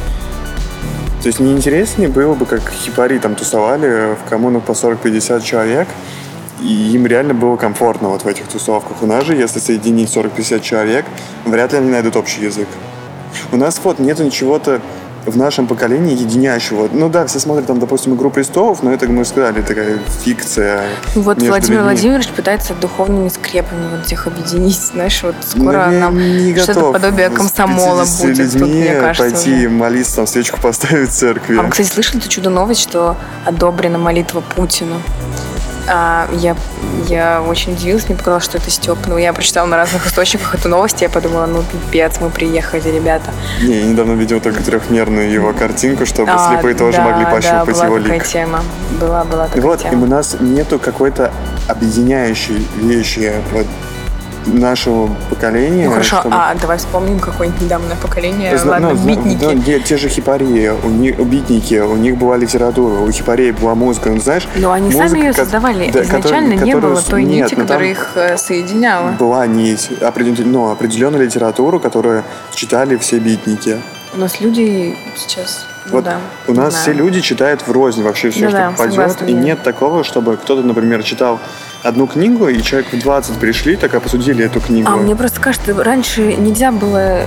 То 1.24 1.28
есть 1.28 1.40
неинтереснее 1.40 2.10
было 2.10 2.34
бы, 2.34 2.44
как 2.44 2.60
хипари 2.70 3.18
там 3.18 3.34
тусовали 3.34 4.14
в 4.14 4.28
коммунах 4.28 4.62
по 4.64 4.72
40-50 4.72 5.40
человек, 5.40 5.88
и 6.60 6.90
им 6.92 7.06
реально 7.06 7.32
было 7.32 7.56
комфортно 7.56 8.10
вот 8.10 8.24
в 8.24 8.28
этих 8.28 8.46
тусовках. 8.46 9.02
У 9.02 9.06
нас 9.06 9.24
же, 9.24 9.34
если 9.34 9.58
соединить 9.58 10.14
40-50 10.14 10.60
человек, 10.60 11.06
вряд 11.46 11.72
ли 11.72 11.78
они 11.78 11.88
найдут 11.88 12.16
общий 12.16 12.42
язык. 12.42 12.68
У 13.52 13.56
нас 13.56 13.80
вот 13.82 14.00
нету 14.00 14.22
ничего-то 14.22 14.82
в 15.26 15.36
нашем 15.36 15.66
поколении 15.66 16.12
единящего. 16.14 16.88
Ну 16.92 17.08
да, 17.08 17.26
все 17.26 17.38
смотрят 17.40 17.66
там, 17.66 17.78
допустим, 17.80 18.14
«Игру 18.14 18.30
престолов», 18.30 18.82
но 18.82 18.92
это, 18.92 19.06
как 19.06 19.14
мы 19.14 19.24
сказали, 19.24 19.62
такая 19.62 19.98
фикция 20.22 20.82
Ну 21.14 21.22
Вот 21.22 21.38
Владимир 21.42 21.78
людьми. 21.78 21.82
Владимирович 21.82 22.28
пытается 22.28 22.74
духовными 22.74 23.28
скрепами 23.28 23.88
вот 23.90 24.06
всех 24.06 24.26
объединить. 24.26 24.76
Знаешь, 24.92 25.22
вот 25.22 25.34
Ну, 25.54 25.62
скоро 25.64 25.90
я 25.92 26.00
нам 26.00 26.18
не 26.18 26.54
что-то 26.56 26.92
подобие 26.92 27.30
комсомола 27.30 28.00
50 28.02 28.20
будет 28.20 28.36
тут, 28.36 28.54
людьми 28.54 28.80
мне 28.80 28.94
кажется. 29.00 29.22
пойти 29.34 29.54
уже. 29.66 29.68
молиться, 29.70 30.16
там 30.16 30.26
свечку 30.26 30.60
поставить 30.60 31.10
в 31.10 31.12
церкви. 31.12 31.56
А 31.56 31.62
вы, 31.62 31.70
кстати, 31.70 31.88
слышали 31.88 32.18
эту 32.18 32.28
чудо-новость, 32.28 32.82
что 32.82 33.16
одобрена 33.44 33.98
молитва 33.98 34.42
Путину? 34.54 35.00
А, 35.86 36.28
я, 36.32 36.56
я 37.08 37.42
очень 37.42 37.72
удивилась, 37.72 38.08
мне 38.08 38.16
показалось, 38.16 38.44
что 38.44 38.58
это 38.58 38.70
Степ. 38.70 38.98
Ну, 39.06 39.18
я 39.18 39.32
прочитала 39.32 39.66
на 39.66 39.76
разных 39.76 40.06
источниках 40.06 40.54
эту 40.54 40.68
новость, 40.68 41.02
и 41.02 41.04
я 41.04 41.10
подумала, 41.10 41.46
ну, 41.46 41.62
пипец, 41.62 42.20
мы 42.20 42.30
приехали, 42.30 42.88
ребята. 42.88 43.30
Не, 43.62 43.80
я 43.80 43.84
недавно 43.86 44.12
видел 44.12 44.40
только 44.40 44.62
трехмерную 44.62 45.30
его 45.30 45.52
картинку, 45.52 46.06
чтобы 46.06 46.32
А, 46.32 46.48
слепые 46.52 46.74
тоже 46.74 46.96
да, 46.98 47.04
могли 47.04 47.24
да, 47.24 47.30
пощупать 47.30 47.74
была 47.74 47.84
его 47.86 47.98
такая 47.98 48.14
лик. 48.18 48.26
тема. 48.26 48.60
Была, 49.00 49.24
была 49.24 49.46
такая 49.46 49.62
Вот, 49.62 49.80
и 49.80 49.90
тема. 49.90 50.02
у 50.04 50.06
нас 50.06 50.36
нету 50.40 50.78
какой-то 50.78 51.32
объединяющей 51.68 52.66
вещи 52.76 53.32
вот, 53.52 53.66
нашего 54.46 55.08
поколения. 55.30 55.84
Ну 55.86 55.92
хорошо, 55.92 56.20
чтобы- 56.20 56.34
а 56.36 56.54
давай 56.60 56.78
вспомним 56.78 57.18
какое-нибудь 57.18 57.60
недавнее 57.62 57.96
поколение. 58.00 58.56
Зна- 58.58 58.72
Ладно, 58.72 58.90
ну, 58.94 59.06
битники. 59.08 59.44
ну, 59.44 59.62
те, 59.62 59.80
те 59.80 59.96
же 59.96 60.08
хипари, 60.08 60.70
у 60.82 60.88
них, 60.88 61.18
битники, 61.18 61.80
у 61.80 61.96
них 61.96 62.16
была 62.16 62.36
литература, 62.36 63.00
у 63.00 63.10
хипарей 63.10 63.52
была 63.52 63.74
музыка, 63.74 64.10
ну 64.10 64.20
знаешь, 64.20 64.46
Но 64.56 64.72
они 64.72 64.90
сами 64.92 65.02
музыка, 65.02 65.20
ее 65.20 65.32
ко- 65.32 65.42
создавали. 65.42 65.90
да, 65.90 66.02
Изначально 66.02 66.22
которая- 66.22 66.42
не 66.64 66.72
которую 66.72 66.92
было 66.94 67.02
той 67.02 67.24
нет, 67.24 67.44
нити, 67.44 67.54
ну, 67.54 67.62
которая 67.62 67.90
их 67.90 68.10
э, 68.16 68.36
соединяла. 68.36 69.10
была 69.12 69.46
нить, 69.46 69.90
определен- 70.00 70.50
ну, 70.52 70.70
определенная 70.70 71.20
литература, 71.20 71.78
которую 71.78 72.24
читали 72.54 72.96
все 72.96 73.18
битники. 73.18 73.76
У 74.14 74.18
нас 74.18 74.40
люди 74.40 74.96
сейчас... 75.16 75.66
Ну 75.86 75.92
Вот 75.92 76.04
да, 76.04 76.18
у 76.48 76.54
нас 76.54 76.70
знаю. 76.70 76.82
все 76.82 76.92
люди 76.94 77.20
читают 77.20 77.60
в 77.66 77.70
рознь 77.70 78.02
вообще 78.02 78.30
все, 78.30 78.44
Ну 78.44 78.48
что 78.50 78.58
да, 78.58 78.70
попадет. 78.70 78.94
согласна, 78.94 79.24
и 79.26 79.34
да. 79.34 79.38
нет 79.40 79.62
такого, 79.62 80.02
чтобы 80.02 80.36
кто-то, 80.38 80.62
например, 80.62 81.02
читал 81.02 81.38
одну 81.82 82.06
книгу, 82.06 82.48
и 82.48 82.62
человек 82.62 82.90
в 82.90 82.98
20 82.98 83.36
пришли, 83.36 83.76
так 83.76 83.92
обсудили 83.94 84.42
эту 84.46 84.60
книгу. 84.62 84.88
А 84.90 84.96
мне 84.96 85.14
просто 85.14 85.40
кажется, 85.42 85.74
раньше 85.84 86.22
нельзя 86.36 86.72
было 86.72 86.96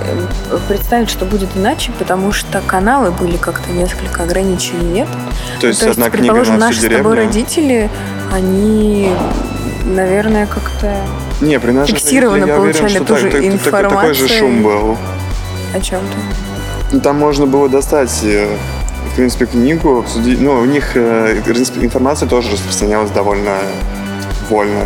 представить, 0.66 1.08
что 1.08 1.24
будет 1.24 1.50
иначе, 1.54 1.92
потому 2.00 2.32
что 2.32 2.60
каналы 2.66 3.12
были 3.12 3.36
как-то 3.36 3.70
несколько 3.70 4.24
ограничены, 4.24 4.82
нет? 4.82 5.08
То 5.60 5.68
есть 5.68 5.84
Ну, 5.84 5.92
одна 5.92 6.10
книга 6.10 6.22
предположим, 6.34 6.54
на 6.54 6.66
наши 6.66 6.78
всю 6.80 6.88
с 6.88 6.90
тобой 6.96 7.12
деревню. 7.16 7.26
родители, 7.28 7.90
они, 8.32 9.12
наверное, 9.84 10.46
как-то... 10.46 10.96
Не, 11.40 11.60
при 11.60 11.70
наших 11.70 11.96
фиксированно 11.98 12.44
я 12.44 12.58
уверен, 12.58 12.72
получали 12.74 12.88
что 12.88 12.98
ту 13.04 13.14
так- 13.14 13.18
же 13.18 13.30
так- 13.30 13.40
так- 13.40 13.40
такой 13.40 14.14
же 14.14 14.24
информацию. 14.24 14.28
шум 14.28 14.62
был. 14.64 14.98
О 15.74 15.80
чем 15.80 16.00
ты? 16.00 16.16
Ну, 16.16 16.47
Там 17.02 17.18
можно 17.18 17.46
было 17.46 17.68
достать, 17.68 18.20
э, 18.24 18.56
в 19.12 19.16
принципе, 19.16 19.46
книгу, 19.46 19.98
обсудить. 19.98 20.40
Ну, 20.40 20.54
у 20.58 20.64
них 20.64 20.92
э, 20.94 21.40
информация 21.82 22.28
тоже 22.28 22.50
распространялась 22.52 23.10
довольно 23.10 23.56
вольно. 24.48 24.84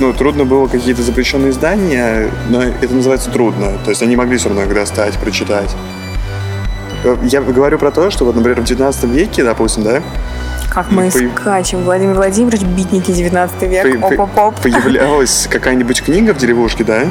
Ну, 0.00 0.12
трудно 0.12 0.44
было 0.44 0.66
какие-то 0.66 1.02
запрещенные 1.02 1.50
издания, 1.50 2.28
но 2.48 2.62
это 2.62 2.92
называется 2.92 3.30
трудно. 3.30 3.78
То 3.84 3.90
есть 3.90 4.02
они 4.02 4.16
могли 4.16 4.36
все 4.36 4.48
равно 4.48 4.64
их 4.64 4.74
достать, 4.74 5.14
прочитать. 5.14 5.70
Э, 7.04 7.16
Я 7.22 7.40
говорю 7.40 7.78
про 7.78 7.92
то, 7.92 8.10
что 8.10 8.24
вот, 8.24 8.34
например, 8.34 8.60
в 8.60 8.64
19 8.64 9.04
веке, 9.04 9.44
допустим, 9.44 9.84
да, 9.84 10.02
Как 10.72 10.90
мы 10.90 11.10
По- 11.10 11.18
скачем. 11.18 11.84
Владимир 11.84 12.14
Владимирович, 12.14 12.62
битники 12.62 13.10
19 13.10 13.62
век. 13.68 14.00
по- 14.00 14.08
по- 14.08 14.22
Оп-оп-оп. 14.22 14.60
появлялась 14.62 15.46
какая-нибудь 15.50 16.02
книга 16.02 16.32
в 16.32 16.38
деревушке, 16.38 16.82
да, 16.82 17.02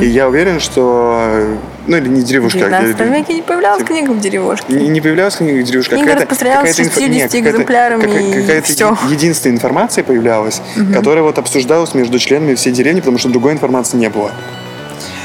и 0.00 0.06
я 0.06 0.28
уверен, 0.28 0.60
что... 0.60 1.56
Ну, 1.88 1.96
или 1.96 2.08
не 2.08 2.20
В 2.20 2.24
деревушка, 2.24 2.58
а 2.58 2.62
19 2.68 2.94
где- 2.94 3.04
веке 3.18 3.34
не 3.34 3.42
появлялась 3.42 3.82
книга 3.82 4.10
в 4.12 4.20
деревушке. 4.20 4.72
Не, 4.72 4.86
не 4.88 5.00
появлялась 5.00 5.34
книга 5.34 5.60
деревушка, 5.62 5.96
а 5.96 5.98
Книга 5.98 6.10
какая-то- 6.12 6.22
распространялась 6.22 6.70
какая-то 6.76 6.82
инфо- 7.00 7.00
60 7.04 7.10
нет, 7.10 7.30
какая-то- 7.32 7.50
экземплярами, 7.56 8.02
Какая-то 8.42 8.66
всё. 8.72 8.88
е- 9.08 9.12
единственная 9.12 9.56
информация 9.56 10.04
появлялась, 10.04 10.62
которая 10.94 11.24
вот 11.24 11.38
обсуждалась 11.38 11.94
между 11.94 12.18
членами 12.20 12.54
всей 12.54 12.72
деревни, 12.72 13.00
потому 13.00 13.18
что 13.18 13.28
другой 13.28 13.54
информации 13.54 13.96
не 13.96 14.08
было. 14.08 14.30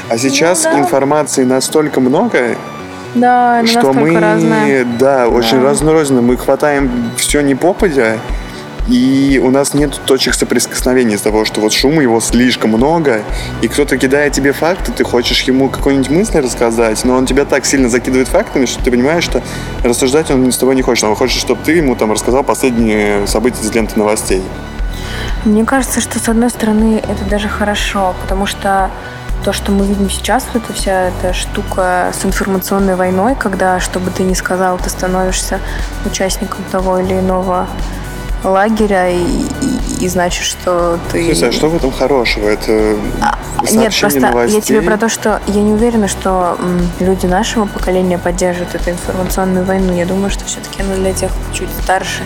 А 0.08 0.18
сейчас 0.18 0.64
Ну 0.64 0.70
да. 0.72 0.78
информации 0.80 1.44
настолько 1.44 2.00
много, 2.00 2.56
Да, 3.14 3.60
она 3.60 3.68
что 3.68 3.92
мы, 3.92 4.18
разная. 4.18 4.84
да, 4.98 5.28
очень 5.28 5.60
Да. 5.60 5.70
разнорозненно, 5.70 6.22
мы 6.22 6.36
хватаем 6.36 7.10
все 7.16 7.40
не 7.40 7.54
попадя, 7.54 8.18
и 8.88 9.40
у 9.42 9.50
нас 9.50 9.74
нет 9.74 9.98
точек 10.06 10.34
соприкосновения 10.34 11.16
из 11.16 11.20
того, 11.20 11.44
что 11.44 11.60
вот 11.60 11.72
шума 11.72 12.02
его 12.02 12.20
слишком 12.20 12.70
много, 12.70 13.22
и 13.62 13.68
кто-то 13.68 13.96
кидает 13.98 14.32
тебе 14.32 14.52
факты, 14.52 14.92
ты 14.92 15.02
хочешь 15.02 15.40
ему 15.42 15.68
какой-нибудь 15.68 16.10
мысль 16.10 16.38
рассказать, 16.38 17.02
но 17.04 17.16
он 17.16 17.26
тебя 17.26 17.44
так 17.44 17.64
сильно 17.66 17.88
закидывает 17.88 18.28
фактами, 18.28 18.66
что 18.66 18.82
ты 18.84 18.90
понимаешь, 18.90 19.24
что 19.24 19.42
рассуждать 19.82 20.30
он 20.30 20.52
с 20.52 20.58
тобой 20.58 20.76
не 20.76 20.82
хочет, 20.82 21.04
он 21.04 21.16
хочет, 21.16 21.40
чтобы 21.40 21.60
ты 21.64 21.72
ему 21.72 21.96
там 21.96 22.12
рассказал 22.12 22.44
последние 22.44 23.26
события 23.26 23.62
из 23.62 23.72
ленты 23.74 23.98
новостей. 23.98 24.42
Мне 25.44 25.64
кажется, 25.64 26.00
что 26.00 26.18
с 26.18 26.28
одной 26.28 26.50
стороны 26.50 26.98
это 27.02 27.24
даже 27.28 27.48
хорошо, 27.48 28.14
потому 28.22 28.46
что 28.46 28.90
то, 29.46 29.52
что 29.52 29.70
мы 29.70 29.86
видим 29.86 30.10
сейчас, 30.10 30.44
вот 30.52 30.64
эта 30.64 30.72
вся 30.72 31.02
эта 31.10 31.32
штука 31.32 32.12
с 32.12 32.24
информационной 32.24 32.96
войной, 32.96 33.36
когда, 33.36 33.78
что 33.78 34.00
бы 34.00 34.10
ты 34.10 34.24
ни 34.24 34.34
сказал, 34.34 34.76
ты 34.76 34.90
становишься 34.90 35.60
участником 36.04 36.64
того 36.72 36.98
или 36.98 37.14
иного 37.20 37.68
лагеря, 38.42 39.08
и, 39.08 39.20
и- 39.20 40.04
и 40.04 40.08
значит, 40.08 40.42
что 40.42 40.98
ты... 41.12 41.24
Слушай, 41.32 41.50
а 41.50 41.52
что 41.52 41.68
в 41.68 41.76
этом 41.76 41.92
хорошего? 41.92 42.48
Это 42.48 42.96
А, 43.22 43.38
Нет, 43.70 43.94
просто 44.00 44.18
я 44.18 44.30
новостей? 44.30 44.60
тебе 44.62 44.82
про 44.82 44.96
то, 44.98 45.08
что 45.08 45.40
я 45.46 45.62
не 45.62 45.72
уверена, 45.74 46.08
что 46.08 46.58
люди 46.98 47.26
нашего 47.26 47.66
поколения 47.66 48.18
поддерживают 48.18 48.74
эту 48.74 48.90
информационную 48.90 49.64
войну. 49.64 49.94
Я 49.94 50.06
думаю, 50.06 50.30
что 50.30 50.44
все-таки 50.44 50.82
она 50.82 50.96
для 50.96 51.12
тех 51.12 51.30
чуть 51.54 51.70
старше 51.84 52.24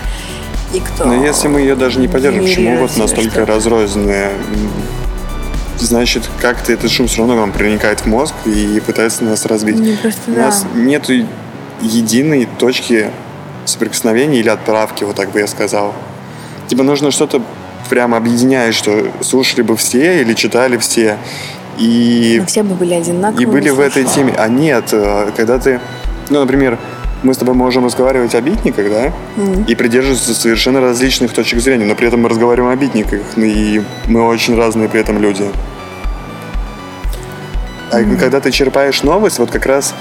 и 0.73 0.79
кто... 0.79 1.05
Но 1.05 1.13
если 1.23 1.47
мы 1.49 1.59
ее 1.61 1.75
даже 1.75 1.99
не 1.99 2.07
поддержим, 2.07 2.41
почему 2.41 2.77
вот 2.77 2.97
настолько 2.97 3.29
что-то. 3.31 3.45
разрозненные? 3.45 4.31
Значит, 5.81 6.29
как-то 6.39 6.71
этот 6.71 6.91
шум 6.91 7.07
все 7.07 7.17
равно 7.19 7.35
нам 7.35 7.51
проникает 7.51 8.01
в 8.01 8.05
мозг 8.05 8.35
и 8.45 8.81
пытается 8.85 9.23
нас 9.23 9.45
разбить. 9.45 9.79
Не, 9.79 9.93
просто 9.95 10.31
У 10.31 10.35
да. 10.35 10.45
нас 10.45 10.65
нет 10.75 11.09
единой 11.81 12.47
точки 12.59 13.09
соприкосновения 13.65 14.39
или 14.39 14.49
отправки, 14.49 15.03
вот 15.03 15.15
так 15.15 15.31
бы 15.31 15.39
я 15.39 15.47
сказал. 15.47 15.93
Типа 16.67 16.83
нужно 16.83 17.09
что-то 17.11 17.41
прямо 17.89 18.17
объединяет, 18.17 18.75
что 18.75 19.11
слушали 19.21 19.63
бы 19.63 19.75
все 19.75 20.21
или 20.21 20.33
читали 20.35 20.77
все. 20.77 21.17
И 21.79 22.37
Мы 22.41 22.45
все 22.45 22.63
бы 22.63 22.75
были 22.75 22.93
одинаковыми. 22.93 23.41
и 23.41 23.45
были 23.45 23.69
в 23.69 23.79
этой 23.79 24.03
теме. 24.03 24.33
А 24.37 24.47
нет, 24.47 24.89
э, 24.91 25.31
когда 25.35 25.57
ты, 25.57 25.79
ну, 26.29 26.41
например, 26.41 26.77
мы 27.23 27.33
с 27.33 27.37
тобой 27.37 27.53
можем 27.55 27.85
разговаривать 27.85 28.35
о 28.35 28.41
битниках, 28.41 28.89
да, 28.89 29.13
М. 29.37 29.63
и 29.63 29.75
придерживаться 29.75 30.33
совершенно 30.33 30.81
различных 30.81 31.33
точек 31.33 31.59
зрения, 31.59 31.85
но 31.85 31.95
при 31.95 32.07
этом 32.07 32.21
мы 32.21 32.29
разговариваем 32.29 32.73
о 32.73 32.75
битниках, 32.75 33.21
ну 33.35 33.45
и 33.45 33.81
мы 34.07 34.25
очень 34.25 34.55
разные 34.57 34.89
при 34.89 34.99
этом 35.01 35.19
люди. 35.19 35.45
А 37.91 38.03
когда 38.19 38.39
ты 38.39 38.51
черпаешь 38.51 39.03
новость, 39.03 39.39
вот 39.39 39.51
как 39.51 39.65
раз 39.65 39.93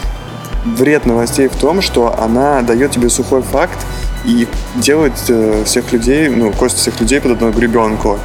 вред 0.65 1.07
новостей 1.07 1.49
в 1.49 1.57
том, 1.57 1.83
что 1.83 2.17
она 2.19 2.63
дает 2.63 2.93
тебе 2.93 3.09
сухой 3.09 3.43
факт 3.43 3.79
и 4.25 4.47
делает 4.77 5.15
э, 5.29 5.63
всех 5.65 5.93
людей, 5.93 6.29
ну, 6.29 6.53
кость 6.53 6.77
всех 6.77 7.01
людей 7.01 7.21
под 7.21 7.33
одну 7.33 7.51
гребенку. 7.51 8.19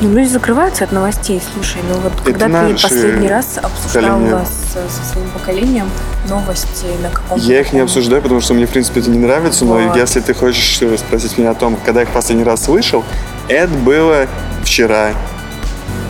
Ну, 0.00 0.14
люди 0.14 0.28
закрываются 0.28 0.84
от 0.84 0.92
новостей, 0.92 1.42
слушай. 1.54 1.78
Ну 1.88 2.00
вот 2.00 2.12
когда 2.24 2.66
ты 2.66 2.72
последний 2.74 3.28
раз 3.28 3.58
обсуждала 3.62 4.14
поколение. 4.14 4.46
с- 4.46 4.94
со 4.96 5.12
своим 5.12 5.28
поколением 5.30 5.90
новости 6.28 6.86
на 7.02 7.10
каком-то... 7.10 7.44
Я 7.44 7.60
их 7.60 7.72
не 7.74 7.80
обсуждаю, 7.80 8.22
потому 8.22 8.40
что 8.40 8.54
мне, 8.54 8.66
в 8.66 8.70
принципе, 8.70 9.00
это 9.00 9.10
не 9.10 9.18
нравится, 9.18 9.64
но 9.66 9.74
Вот. 9.74 9.96
если 9.96 10.20
ты 10.20 10.32
хочешь 10.32 10.78
э, 10.80 10.96
спросить 10.96 11.36
меня 11.36 11.50
о 11.50 11.54
том, 11.54 11.76
когда 11.84 12.00
я 12.00 12.06
их 12.06 12.12
последний 12.12 12.44
раз 12.44 12.64
слышал, 12.64 13.04
это 13.48 13.68
было 13.74 14.26
вчера. 14.64 15.10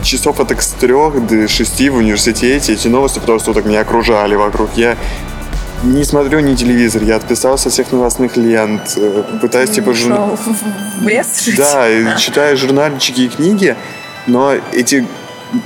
Часов 0.04 0.38
это 0.40 0.60
с 0.60 0.68
трех 0.68 1.26
до 1.26 1.48
шести 1.48 1.90
в 1.90 1.96
университете. 1.96 2.72
Эти 2.72 2.86
новости 2.88 3.18
просто 3.18 3.50
вот 3.50 3.56
так 3.56 3.64
меня 3.66 3.80
окружали 3.80 4.34
вокруг. 4.36 4.70
Я 4.76 4.96
не 5.84 6.04
смотрю 6.04 6.40
ни 6.40 6.54
телевизор, 6.54 7.02
я 7.02 7.16
отписался 7.16 7.68
от 7.68 7.72
всех 7.74 7.90
новостных 7.92 8.36
лент, 8.36 8.94
э, 8.96 9.22
пытаюсь 9.40 9.70
типа... 9.70 9.92
жур- 9.94 10.14
Шел 10.14 10.36
в- 10.36 11.06
лес 11.08 11.42
жить? 11.44 11.56
Да, 11.56 12.16
читаю 12.16 12.56
журнальчики 12.56 13.22
и 13.22 13.28
книги, 13.28 13.76
но 14.26 14.54
эти 14.72 15.06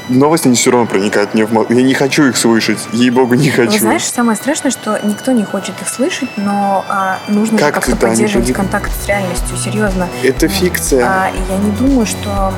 новости 0.09 0.49
не 0.49 0.55
все 0.57 0.71
равно 0.71 0.87
проникают 0.87 1.35
мне 1.35 1.45
в 1.47 1.53
мозг. 1.53 1.71
Я 1.71 1.83
не 1.83 1.95
хочу 1.95 2.25
их 2.25 2.37
слышать, 2.37 2.79
ей-богу, 2.93 3.35
не 3.35 3.51
хочу. 3.51 3.73
Вы 3.73 3.79
знаешь, 3.79 4.05
самое 4.05 4.37
страшное, 4.37 4.71
что 4.71 4.99
никто 5.03 5.33
не 5.33 5.45
хочет 5.45 5.75
их 5.81 5.89
слышать, 5.89 6.29
но 6.37 6.85
а, 6.89 7.19
нужно 7.29 7.59
Как 7.59 7.75
как-то 7.75 7.93
они 7.93 8.01
поддерживать 8.01 8.47
поди- 8.47 8.55
контакт 8.55 8.91
с 9.03 9.07
реальностью, 9.07 9.57
серьезно. 9.57 10.09
Это 10.23 10.49
фикция. 10.49 11.05
А, 11.07 11.29
и 11.31 11.53
я 11.53 11.59
не 11.59 11.71
думаю, 11.73 12.07
что 12.07 12.53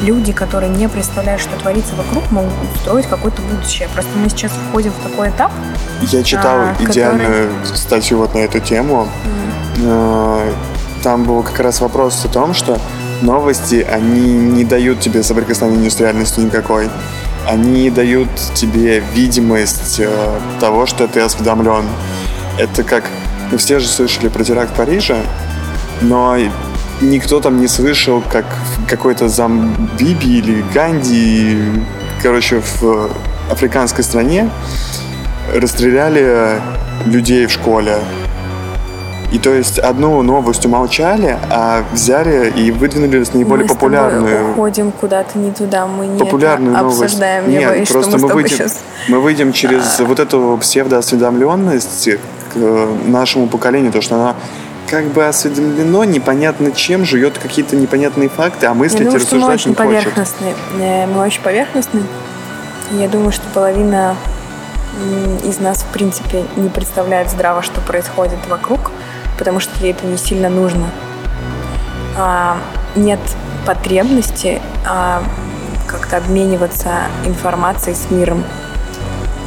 люди, 0.00 0.32
которые 0.32 0.70
не 0.70 0.88
представляют, 0.88 1.40
что 1.42 1.56
творится 1.58 1.94
вокруг, 1.94 2.30
могут 2.30 2.52
устроить 2.74 3.06
какое-то 3.06 3.42
будущее. 3.42 3.88
Просто 3.92 4.10
мы 4.16 4.28
сейчас 4.28 4.52
входим 4.68 4.92
в 4.92 5.08
такой 5.10 5.30
этап. 5.30 5.52
Я 6.02 6.22
читал 6.22 6.56
а, 6.58 6.74
идеальную 6.80 7.50
статью 7.74 8.18
вот 8.18 8.34
на 8.34 8.38
эту 8.38 8.60
тему. 8.60 9.08
Э, 9.78 10.52
Там 11.02 11.24
был 11.24 11.42
как 11.42 11.58
раз 11.60 11.80
вопрос 11.80 12.24
о 12.24 12.28
том, 12.28 12.54
что 12.54 12.78
новости, 13.22 13.86
они 13.88 14.20
не 14.20 14.64
дают 14.64 15.00
тебе 15.00 15.22
соприкосновения 15.22 15.90
с 15.90 15.98
реальностью 16.00 16.44
никакой. 16.44 16.88
Они 17.46 17.90
дают 17.90 18.28
тебе 18.54 19.02
видимость 19.14 19.98
э, 19.98 20.38
того, 20.60 20.86
что 20.86 21.08
ты 21.08 21.20
осведомлен. 21.20 21.84
Это 22.58 22.84
как... 22.84 23.04
Мы 23.50 23.58
все 23.58 23.78
же 23.78 23.86
слышали 23.86 24.28
про 24.28 24.44
теракт 24.44 24.72
в 24.72 24.76
Париже, 24.76 25.22
но 26.00 26.36
никто 27.00 27.40
там 27.40 27.60
не 27.60 27.68
слышал, 27.68 28.22
как 28.22 28.44
в 28.46 28.86
какой-то 28.86 29.28
Замбиби 29.28 30.38
или 30.38 30.64
Ганди, 30.72 31.58
короче, 32.22 32.62
в 32.80 33.10
африканской 33.50 34.04
стране 34.04 34.48
расстреляли 35.54 36.60
людей 37.04 37.46
в 37.46 37.50
школе. 37.50 37.98
И 39.32 39.38
то 39.38 39.54
есть 39.54 39.78
одну 39.78 40.20
новость 40.20 40.66
умолчали, 40.66 41.38
а 41.50 41.84
взяли 41.92 42.52
и 42.54 42.70
выдвинули 42.70 43.24
с 43.24 43.32
мы 43.32 43.44
с 43.44 43.46
тобой 43.48 43.66
популярную. 43.66 44.50
уходим 44.50 44.92
куда-то 44.92 45.38
не 45.38 45.50
туда, 45.52 45.86
мы 45.86 46.06
не 46.06 46.18
популярную 46.18 46.76
новость. 46.76 47.02
обсуждаем. 47.02 47.50
Я 47.50 47.60
Нет, 47.60 47.68
боюсь, 47.70 47.88
просто 47.88 48.10
что 48.10 48.20
мы, 48.20 48.28
мы, 48.28 48.34
выйдем, 48.34 48.56
сейчас... 48.56 48.78
мы 49.08 49.20
выйдем 49.20 49.52
через 49.54 50.00
вот 50.00 50.20
эту 50.20 50.58
псевдоосведомленность 50.60 52.10
к 52.52 52.56
э, 52.56 52.96
нашему 53.06 53.46
поколению, 53.46 53.90
то, 53.90 54.02
что 54.02 54.16
оно 54.16 54.36
как 54.90 55.06
бы 55.06 55.24
осведомлено 55.26 56.04
непонятно 56.04 56.70
чем, 56.70 57.06
жует 57.06 57.38
какие-то 57.38 57.74
непонятные 57.76 58.28
факты, 58.28 58.66
а 58.66 58.70
Я 58.70 58.74
мыслить 58.74 59.00
и 59.00 59.04
думаю, 59.04 59.20
что 59.20 59.36
мы 59.36 59.40
рассуждать 59.40 59.60
очень 59.60 59.70
не 59.70 59.76
поверхностны. 59.76 60.46
Э, 60.78 61.06
Мы 61.06 61.22
очень 61.22 61.40
поверхностны. 61.40 62.02
Я 62.90 63.08
думаю, 63.08 63.32
что 63.32 63.44
половина 63.54 64.14
из 65.44 65.58
нас, 65.58 65.78
в 65.78 65.86
принципе, 65.92 66.44
не 66.56 66.68
представляет 66.68 67.30
здраво, 67.30 67.62
что 67.62 67.80
происходит 67.80 68.38
вокруг, 68.48 68.90
потому 69.42 69.58
что 69.58 69.72
ей 69.80 69.90
это 69.90 70.06
не 70.06 70.16
сильно 70.16 70.48
нужно. 70.48 70.86
А, 72.16 72.58
нет 72.94 73.18
потребности 73.66 74.62
а, 74.86 75.20
как-то 75.88 76.18
обмениваться 76.18 76.90
информацией 77.26 77.96
с 77.96 78.08
миром. 78.12 78.44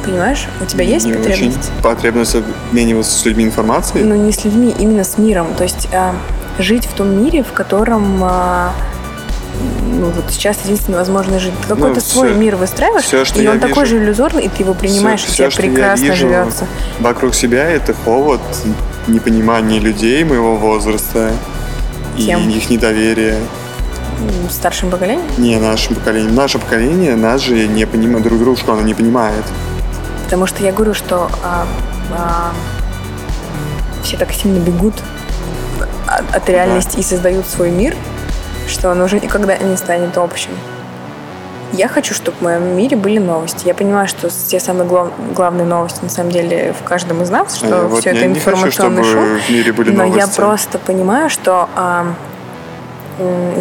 Понимаешь? 0.04 0.48
У 0.60 0.66
тебя 0.66 0.84
есть 0.84 1.06
Не 1.06 1.14
потребность? 1.14 1.70
очень 1.70 1.82
потребность 1.82 2.36
обмениваться 2.36 3.18
с 3.18 3.24
людьми 3.24 3.44
информацией. 3.44 4.04
Ну, 4.04 4.14
не 4.16 4.32
с 4.32 4.44
людьми, 4.44 4.74
именно 4.78 5.02
с 5.02 5.16
миром. 5.16 5.46
То 5.56 5.62
есть 5.62 5.88
а, 5.94 6.14
жить 6.58 6.84
в 6.84 6.92
том 6.92 7.08
мире, 7.24 7.42
в 7.42 7.52
котором 7.54 8.20
а, 8.22 8.72
ну, 9.94 10.10
вот 10.10 10.24
сейчас 10.30 10.58
единственно 10.64 10.98
возможно 10.98 11.38
жить. 11.38 11.54
Ты 11.62 11.68
какой-то 11.68 11.94
Ну, 11.94 12.00
свой 12.02 12.34
мир 12.34 12.56
выстраиваешь, 12.56 13.04
всё, 13.04 13.24
что 13.24 13.40
и 13.40 13.46
он 13.46 13.58
такой 13.60 13.84
вижу- 13.84 13.96
же 13.96 14.04
иллюзорный, 14.04 14.44
и 14.44 14.48
ты 14.50 14.62
его 14.62 14.74
принимаешь, 14.74 15.24
Всё- 15.24 15.32
и 15.32 15.36
тебе 15.36 15.50
что 15.50 15.62
я 15.62 15.68
прекрасно 15.70 16.04
вижу 16.04 16.16
живется. 16.28 16.66
Вокруг 17.00 17.34
себя 17.34 17.64
это 17.70 17.94
холод, 18.04 18.42
непонимание 19.08 19.80
людей 19.80 20.24
моего 20.24 20.56
возраста 20.56 21.32
Кем? 22.16 22.48
и 22.48 22.56
их 22.56 22.70
недоверие. 22.70 23.38
Старшим 24.50 24.90
поколением. 24.90 25.26
Не 25.38 25.58
нашим 25.58 25.94
поколением. 25.94 26.34
Наше 26.34 26.58
поколение 26.58 27.16
нас 27.16 27.42
же 27.42 27.66
не 27.66 27.86
понимает 27.86 28.22
друг 28.24 28.38
дружку, 28.38 28.72
оно 28.72 28.82
не 28.82 28.94
понимает. 28.94 29.44
Потому 30.24 30.46
что 30.46 30.64
я 30.64 30.72
говорю, 30.72 30.94
что 30.94 31.30
а, 31.42 31.66
а, 32.12 32.52
все 34.02 34.16
так 34.16 34.32
сильно 34.32 34.58
бегут 34.58 34.94
от, 36.06 36.34
от 36.34 36.48
реальности 36.48 36.98
и 36.98 37.02
создают 37.02 37.46
свой 37.46 37.70
мир, 37.70 37.94
что 38.68 38.90
он 38.90 39.00
уже 39.00 39.20
никогда 39.20 39.56
не 39.58 39.76
станет 39.76 40.16
общим. 40.16 40.50
Я 41.76 41.88
хочу, 41.88 42.14
чтобы 42.14 42.38
в 42.38 42.42
моем 42.42 42.76
мире 42.76 42.96
были 42.96 43.18
новости. 43.18 43.66
Я 43.66 43.74
понимаю, 43.74 44.08
что 44.08 44.28
те 44.30 44.58
самые 44.60 44.86
глав- 44.88 45.10
главные 45.34 45.66
новости 45.66 45.98
на 46.02 46.08
самом 46.08 46.30
деле 46.30 46.72
в 46.78 46.82
каждом 46.84 47.22
из 47.22 47.30
нас, 47.30 47.52
А 47.54 47.56
что 47.56 47.66
я 47.68 47.82
вот 47.82 48.00
все 48.00 48.12
не- 48.12 48.18
это 48.18 48.28
хочу, 48.28 48.38
информационный 48.38 49.04
чтобы 49.04 49.26
шум. 49.26 49.38
в 49.38 49.50
мире 49.50 49.72
были 49.72 49.90
Но 49.90 50.04
я 50.04 50.10
новости. 50.10 50.36
просто 50.36 50.78
понимаю, 50.78 51.28
что 51.28 51.68
а, 51.76 52.06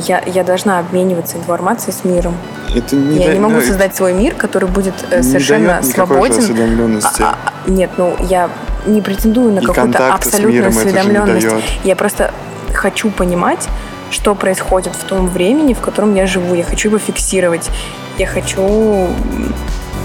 я, 0.06 0.22
я 0.26 0.44
должна 0.44 0.80
обмениваться 0.80 1.38
информацией 1.38 1.94
с 1.94 2.04
миром. 2.06 2.36
Это 2.76 2.96
не 2.96 3.18
я 3.20 3.28
да- 3.28 3.34
не 3.34 3.40
могу 3.40 3.56
ну, 3.56 3.62
создать 3.62 3.96
свой 3.96 4.14
мир, 4.14 4.34
который 4.36 4.70
будет 4.70 4.94
э, 5.12 5.18
не 5.18 5.24
совершенно 5.24 5.82
свободен. 5.84 7.00
А- 7.04 7.36
а- 7.46 7.70
нет, 7.70 7.90
ну 7.98 8.16
я 8.20 8.50
не 8.86 9.02
претендую 9.02 9.52
на 9.54 9.62
какую-то 9.62 10.14
абсолютную 10.14 10.68
осведомленность. 10.70 11.48
Я 11.84 11.96
просто 11.96 12.32
хочу 12.74 13.10
понимать, 13.10 13.68
что 14.16 14.34
происходит 14.34 14.96
в 14.96 15.04
том 15.04 15.28
времени, 15.28 15.74
в 15.74 15.82
котором 15.82 16.16
я 16.16 16.26
живу. 16.26 16.56
Я 16.56 16.64
хочу 16.64 16.88
его 16.88 16.98
фиксировать. 16.98 17.70
Я 18.18 18.28
хочу 18.28 19.10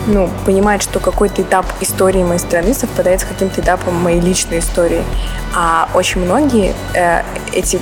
ну, 0.07 0.29
понимать, 0.44 0.83
что 0.83 0.99
какой-то 0.99 1.42
этап 1.42 1.64
истории 1.81 2.23
моей 2.25 2.40
страны 2.40 2.75
совпадает 2.75 3.20
с 3.20 3.25
каким-то 3.25 3.61
этапом 3.61 3.94
моей 3.94 4.20
личной 4.20 4.59
истории. 4.59 5.05
А 5.55 5.88
очень 5.94 6.25
многие 6.25 6.75
э, 6.94 7.23
эти 7.53 7.79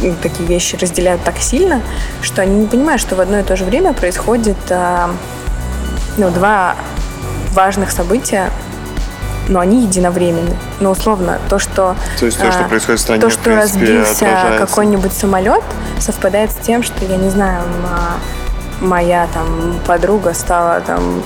ну, 0.00 0.14
такие 0.22 0.48
вещи 0.48 0.76
разделяют 0.76 1.22
так 1.22 1.38
сильно, 1.38 1.82
что 2.22 2.42
они 2.42 2.60
не 2.60 2.66
понимают, 2.66 3.00
что 3.00 3.14
в 3.14 3.20
одно 3.20 3.38
и 3.38 3.42
то 3.42 3.56
же 3.56 3.64
время 3.64 3.92
происходит 3.92 4.56
а, 4.70 5.10
ну, 6.16 6.30
два 6.30 6.74
важных 7.52 7.90
события, 7.90 8.50
но 9.48 9.60
они 9.60 9.82
единовременны. 9.82 10.56
Но 10.80 10.90
условно, 10.92 11.38
то, 11.48 11.58
что, 11.58 11.96
То 12.18 12.26
есть 12.26 12.38
то, 12.38 12.50
что 12.50 12.64
а, 12.64 12.68
происходит 12.68 13.00
в 13.00 13.02
стране, 13.02 13.20
то, 13.20 13.28
в 13.28 13.32
что 13.32 13.42
принципе, 13.42 13.80
разбился 13.80 14.12
отражается. 14.26 14.66
какой-нибудь 14.66 15.12
самолет, 15.12 15.62
совпадает 15.98 16.50
с 16.52 16.56
тем, 16.56 16.82
что, 16.82 17.04
я 17.04 17.16
не 17.16 17.30
знаю, 17.30 17.62
м, 17.62 18.88
моя 18.88 19.26
там 19.34 19.78
подруга 19.86 20.34
стала 20.34 20.80
там 20.80 21.22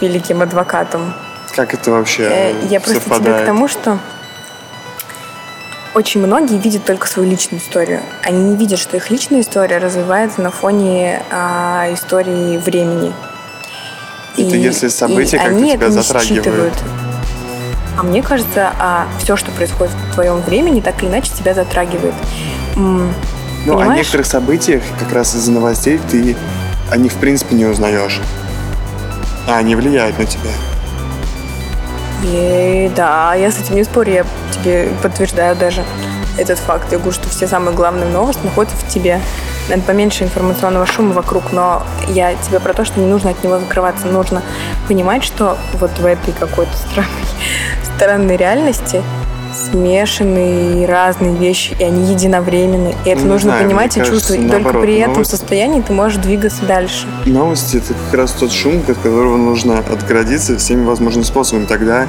великим 0.00 0.42
адвокатом. 0.42 1.14
Как 1.54 1.74
это 1.74 1.90
вообще 1.90 2.22
Э, 2.30 2.54
Я 2.70 2.80
просто 2.80 3.14
тебе 3.14 3.32
к 3.34 3.44
тому, 3.44 3.66
что 3.68 3.98
очень 5.94 6.24
многие 6.24 6.56
видят 6.58 6.84
только 6.84 7.06
свою 7.08 7.28
личную 7.28 7.60
историю. 7.60 8.00
Они 8.22 8.38
не 8.50 8.56
видят, 8.56 8.78
что 8.78 8.96
их 8.96 9.10
личная 9.10 9.40
история 9.40 9.78
развивается 9.78 10.40
на 10.40 10.50
фоне 10.50 11.22
а, 11.30 11.88
истории 11.92 12.58
времени. 12.58 13.12
Это 14.36 14.54
если 14.56 14.88
события 14.88 15.36
и 15.36 15.40
как-то 15.40 15.54
они 15.56 15.72
тебя 15.72 15.86
это 15.86 15.96
не 15.96 16.02
затрагивают. 16.02 16.44
считывают. 16.44 16.74
А 17.98 18.02
мне 18.02 18.22
кажется, 18.22 18.72
а, 18.78 19.06
все, 19.18 19.36
что 19.36 19.50
происходит 19.50 19.92
в 20.10 20.14
твоем 20.14 20.40
времени, 20.40 20.80
так 20.80 21.02
или 21.02 21.08
иначе 21.10 21.30
тебя 21.36 21.54
затрагивает. 21.54 22.14
М, 22.76 23.12
Ну, 23.66 23.74
о 23.74 23.78
понимаешь? 23.78 23.98
некоторых 24.00 24.26
событиях 24.26 24.82
как 24.98 25.12
раз 25.12 25.34
из-за 25.34 25.52
новостей 25.52 26.00
ты 26.10 26.36
о 26.90 26.96
них 26.96 27.12
в 27.12 27.16
принципе 27.16 27.54
не 27.54 27.66
узнаешь. 27.66 28.20
А 29.46 29.56
они 29.58 29.74
влияют 29.76 30.18
на 30.18 30.24
тебя. 30.24 30.50
И 32.22 32.90
да, 32.94 33.34
я 33.34 33.50
с 33.50 33.58
этим 33.58 33.76
не 33.76 33.84
спорю, 33.84 34.12
я 34.12 34.24
тебе 34.52 34.88
подтверждаю 35.02 35.56
даже 35.56 35.84
этот 36.38 36.58
факт. 36.58 36.86
Я 36.92 36.98
говорю, 36.98 37.12
что 37.12 37.28
все 37.28 37.46
самые 37.48 37.74
главные 37.74 38.08
новости 38.08 38.40
находятся 38.44 38.76
в 38.76 38.88
тебе. 38.88 39.20
Наверное, 39.70 39.86
поменьше 39.86 40.24
информационного 40.24 40.84
шума 40.84 41.12
вокруг, 41.12 41.52
но 41.52 41.84
я 42.08 42.34
тебе 42.34 42.58
про 42.58 42.74
то, 42.74 42.84
что 42.84 42.98
не 42.98 43.06
нужно 43.06 43.30
от 43.30 43.44
него 43.44 43.60
закрываться. 43.60 44.08
Нужно 44.08 44.42
понимать, 44.88 45.22
что 45.22 45.56
вот 45.74 45.96
в 45.96 46.04
этой 46.04 46.34
какой-то 46.34 46.72
странной, 46.76 47.24
странной 47.94 48.36
реальности 48.36 49.00
смешанные 49.54 50.86
разные 50.86 51.34
вещи, 51.36 51.74
и 51.78 51.84
они 51.84 52.12
единовременны. 52.12 52.94
И 53.04 53.08
это 53.10 53.22
Ну, 53.22 53.32
нужно 53.32 53.50
знаю, 53.52 53.64
понимать 53.66 53.96
и 53.96 54.00
кажется, 54.00 54.18
чувствовать. 54.18 54.42
И 54.42 54.48
только 54.48 54.62
наоборот, 54.62 54.82
при 54.82 54.98
этом 54.98 55.12
новости- 55.14 55.30
состоянии 55.30 55.80
ты 55.80 55.92
можешь 55.92 56.18
двигаться 56.18 56.64
дальше. 56.64 57.06
Новости 57.26 57.76
это 57.78 57.94
как 58.06 58.14
раз 58.20 58.32
тот 58.32 58.52
шум, 58.52 58.82
от 58.88 58.96
которого 58.98 59.36
нужно 59.36 59.78
отгородиться 59.78 60.56
всеми 60.56 60.84
возможными 60.84 61.24
способами. 61.24 61.66
Тогда 61.66 62.06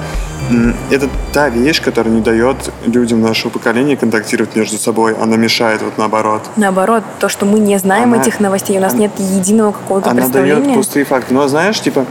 это 0.89 1.09
та 1.33 1.49
вещь, 1.49 1.81
которая 1.81 2.13
не 2.13 2.21
дает 2.21 2.57
людям 2.85 3.21
нашего 3.21 3.49
поколения 3.49 3.95
контактировать 3.95 4.55
между 4.55 4.77
собой. 4.77 5.15
Она 5.21 5.37
мешает 5.37 5.81
вот 5.81 5.97
наоборот. 5.97 6.41
Наоборот, 6.57 7.03
то, 7.19 7.29
что 7.29 7.45
мы 7.45 7.59
не 7.59 7.77
знаем 7.79 8.13
Она- 8.13 8.21
этих 8.21 8.39
новостей, 8.39 8.77
у 8.77 8.81
нас 8.81 8.93
она- 8.93 9.03
нет 9.03 9.11
единого 9.17 9.71
какого-то 9.71 10.09
Она 10.09 10.21
дает 10.27 10.31
представления. 10.33 10.75
пустые 10.75 11.05
факты. 11.05 11.33
Но 11.33 11.47
знаешь, 11.47 11.79
типа, 11.79 12.05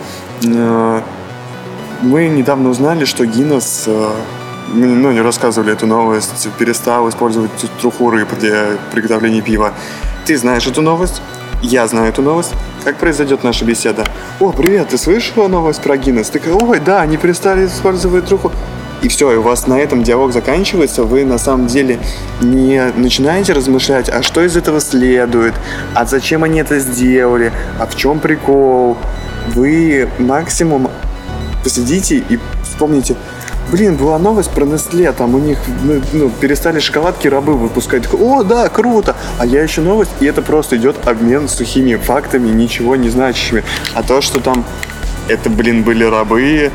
э, 0.44 1.00
мы 2.02 2.28
недавно 2.28 2.70
узнали, 2.70 3.04
что 3.04 3.26
Гиннес, 3.26 3.84
э, 3.86 4.10
ну, 4.70 5.12
не 5.12 5.20
рассказывали 5.20 5.72
эту 5.72 5.86
новость, 5.86 6.48
перестал 6.58 7.08
использовать 7.08 7.50
труху 7.80 8.10
рыб 8.10 8.28
для 8.38 8.78
приготовления 8.92 9.42
пива. 9.42 9.74
Ты 10.24 10.36
знаешь 10.36 10.66
эту 10.66 10.82
новость? 10.82 11.20
Я 11.62 11.86
знаю 11.86 12.08
эту 12.08 12.22
новость. 12.22 12.52
Как 12.84 12.96
произойдет 12.96 13.44
наша 13.44 13.64
беседа? 13.64 14.04
О, 14.38 14.52
привет, 14.52 14.88
ты 14.88 14.98
слышала 14.98 15.48
новость 15.48 15.82
про 15.82 15.96
Гиннес? 15.96 16.30
Такая, 16.30 16.54
ой, 16.54 16.80
да, 16.80 17.02
они 17.02 17.16
перестали 17.16 17.66
использовать 17.66 18.26
труху. 18.26 18.50
И 19.02 19.08
все, 19.08 19.32
и 19.32 19.36
у 19.36 19.42
вас 19.42 19.66
на 19.66 19.78
этом 19.78 20.02
диалог 20.02 20.32
заканчивается, 20.32 21.04
вы 21.04 21.24
на 21.24 21.38
самом 21.38 21.66
деле 21.66 21.98
не 22.42 22.92
начинаете 22.96 23.54
размышлять, 23.54 24.10
а 24.10 24.22
что 24.22 24.44
из 24.44 24.56
этого 24.56 24.78
следует, 24.80 25.54
а 25.94 26.04
зачем 26.04 26.44
они 26.44 26.60
это 26.60 26.78
сделали, 26.78 27.50
а 27.78 27.86
в 27.86 27.96
чем 27.96 28.20
прикол. 28.20 28.98
Вы 29.54 30.08
максимум 30.18 30.90
посидите 31.64 32.18
и 32.28 32.38
вспомните, 32.62 33.16
блин, 33.70 33.96
была 33.96 34.18
новость 34.18 34.50
про 34.50 34.64
Nestle, 34.64 35.12
там 35.12 35.34
у 35.34 35.38
них 35.38 35.58
ну, 35.82 36.00
ну, 36.12 36.30
перестали 36.40 36.78
шоколадки 36.80 37.28
рабы 37.28 37.54
выпускать. 37.54 38.04
О, 38.12 38.42
да, 38.42 38.68
круто. 38.68 39.16
А 39.38 39.46
я 39.46 39.62
еще 39.62 39.80
новость, 39.80 40.10
и 40.20 40.26
это 40.26 40.42
просто 40.42 40.76
идет 40.76 40.96
обмен 41.06 41.48
сухими 41.48 41.94
фактами, 41.94 42.48
ничего 42.48 42.96
не 42.96 43.08
значащими. 43.08 43.64
А 43.94 44.02
то, 44.02 44.20
что 44.20 44.40
там 44.40 44.64
это, 45.28 45.48
блин, 45.48 45.82
были 45.82 46.04
рабы, 46.04 46.70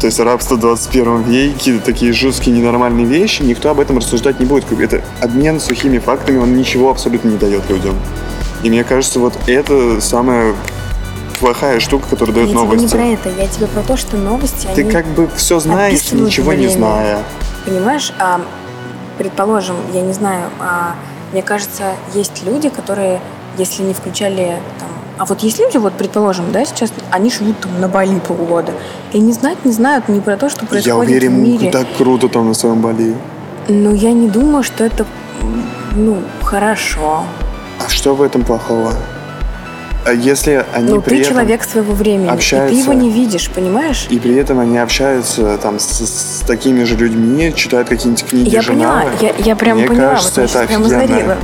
то 0.00 0.06
есть 0.06 0.20
рабство 0.20 0.54
в 0.54 0.60
21 0.60 1.22
веке, 1.22 1.80
такие 1.84 2.12
жесткие 2.12 2.56
ненормальные 2.56 3.04
вещи, 3.04 3.42
никто 3.42 3.70
об 3.70 3.80
этом 3.80 3.98
рассуждать 3.98 4.40
не 4.40 4.46
будет. 4.46 4.70
Это 4.80 5.02
обмен 5.20 5.60
сухими 5.60 5.98
фактами, 5.98 6.38
он 6.38 6.56
ничего 6.56 6.90
абсолютно 6.90 7.28
не 7.28 7.36
дает 7.36 7.68
людям. 7.68 7.94
И 8.62 8.70
мне 8.70 8.84
кажется, 8.84 9.18
вот 9.18 9.34
это 9.46 10.00
самая 10.00 10.54
плохая 11.38 11.80
штука, 11.80 12.06
которая 12.10 12.34
дает 12.34 12.48
я 12.48 12.54
новости. 12.54 12.82
не 12.84 12.88
про 12.88 13.04
это, 13.06 13.28
я 13.30 13.46
тебе 13.48 13.66
про 13.66 13.82
то, 13.82 13.96
что 13.96 14.16
новости, 14.16 14.68
Ты 14.74 14.84
как 14.84 15.06
бы 15.06 15.28
все 15.36 15.58
знаешь, 15.60 16.12
ничего 16.12 16.52
не 16.52 16.66
время. 16.66 16.70
зная. 16.78 17.18
Понимаешь, 17.64 18.12
а, 18.18 18.40
предположим, 19.18 19.76
я 19.92 20.00
не 20.02 20.12
знаю, 20.12 20.44
а, 20.60 20.94
мне 21.32 21.42
кажется, 21.42 21.92
есть 22.14 22.42
люди, 22.44 22.68
которые, 22.68 23.20
если 23.58 23.82
не 23.82 23.94
включали 23.94 24.56
там, 24.78 24.88
а 25.18 25.24
вот 25.24 25.40
есть 25.40 25.58
люди, 25.58 25.76
вот 25.76 25.94
предположим, 25.94 26.52
да, 26.52 26.64
сейчас 26.64 26.92
они 27.10 27.30
живут 27.30 27.58
там 27.60 27.80
на 27.80 27.88
Бали 27.88 28.18
полгода 28.20 28.72
и 29.12 29.18
не 29.18 29.32
знать 29.32 29.64
не 29.64 29.72
знают 29.72 30.08
ни 30.08 30.20
про 30.20 30.36
то, 30.36 30.48
что 30.48 30.60
происходит 30.60 30.86
Я 30.86 30.96
уверен, 30.96 31.34
в 31.34 31.38
мире. 31.38 31.70
так 31.70 31.86
круто 31.96 32.28
там 32.28 32.48
на 32.48 32.54
своем 32.54 32.80
Бали. 32.80 33.16
Но 33.68 33.90
я 33.90 34.12
не 34.12 34.28
думаю, 34.28 34.62
что 34.62 34.84
это 34.84 35.04
ну 35.96 36.18
хорошо. 36.42 37.24
А 37.84 37.88
что 37.88 38.14
в 38.14 38.22
этом 38.22 38.44
плохого? 38.44 38.92
А 40.08 40.12
если 40.12 40.64
они 40.72 40.88
ну 40.88 41.02
при 41.02 41.16
ты 41.16 41.20
этом... 41.20 41.34
человек 41.34 41.62
своего 41.64 41.92
времени, 41.92 42.28
и 42.28 42.30
общаются- 42.30 42.74
ты 42.74 42.80
его 42.80 42.94
не 42.94 43.10
видишь, 43.10 43.50
понимаешь? 43.50 44.06
И 44.08 44.18
при 44.18 44.36
этом 44.36 44.58
они 44.58 44.78
общаются 44.78 45.58
там 45.58 45.78
с, 45.78 46.00
с 46.00 46.44
такими 46.46 46.84
же 46.84 46.96
людьми, 46.96 47.52
читают 47.54 47.88
какие-нибудь 47.88 48.24
книги 48.24 48.48
Я 48.48 48.62
поняла, 48.62 49.02
журналы. 49.02 49.12
я, 49.20 49.32
я 49.36 49.56
прям 49.56 49.76
Мне 49.76 49.86
поняла, 49.86 50.14
кажется, 50.14 50.40
вот 50.40 50.50
это 50.50 50.66
прям 50.66 50.84
офигенно. 50.84 51.36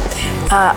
А, 0.50 0.74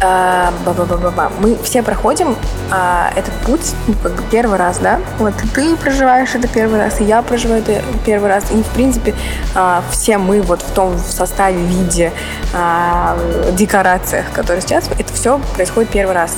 а, 0.00 0.52
ба-ба-ба-ба-ба. 0.64 1.32
Мы 1.40 1.58
все 1.64 1.82
проходим 1.82 2.36
а, 2.70 3.10
этот 3.16 3.34
путь 3.44 3.74
ну, 3.88 3.94
как 4.00 4.12
бы 4.12 4.22
первый 4.30 4.56
раз, 4.56 4.78
да? 4.78 5.00
Вот 5.18 5.34
и 5.42 5.48
ты 5.48 5.76
проживаешь 5.76 6.32
это 6.36 6.46
первый 6.46 6.78
раз, 6.78 7.00
и 7.00 7.04
я 7.04 7.22
проживаю 7.22 7.62
это 7.62 7.82
первый 8.06 8.28
раз. 8.28 8.44
И, 8.52 8.62
в 8.62 8.68
принципе, 8.68 9.16
а, 9.56 9.82
все 9.90 10.16
мы 10.16 10.42
вот 10.42 10.62
в 10.62 10.70
том 10.74 10.96
составе, 10.96 11.60
виде, 11.60 12.12
а, 12.54 13.18
декорациях, 13.52 14.26
которые 14.32 14.62
сейчас, 14.62 14.88
это 14.96 15.12
все 15.12 15.40
происходит 15.56 15.90
первый 15.90 16.14
раз. 16.14 16.36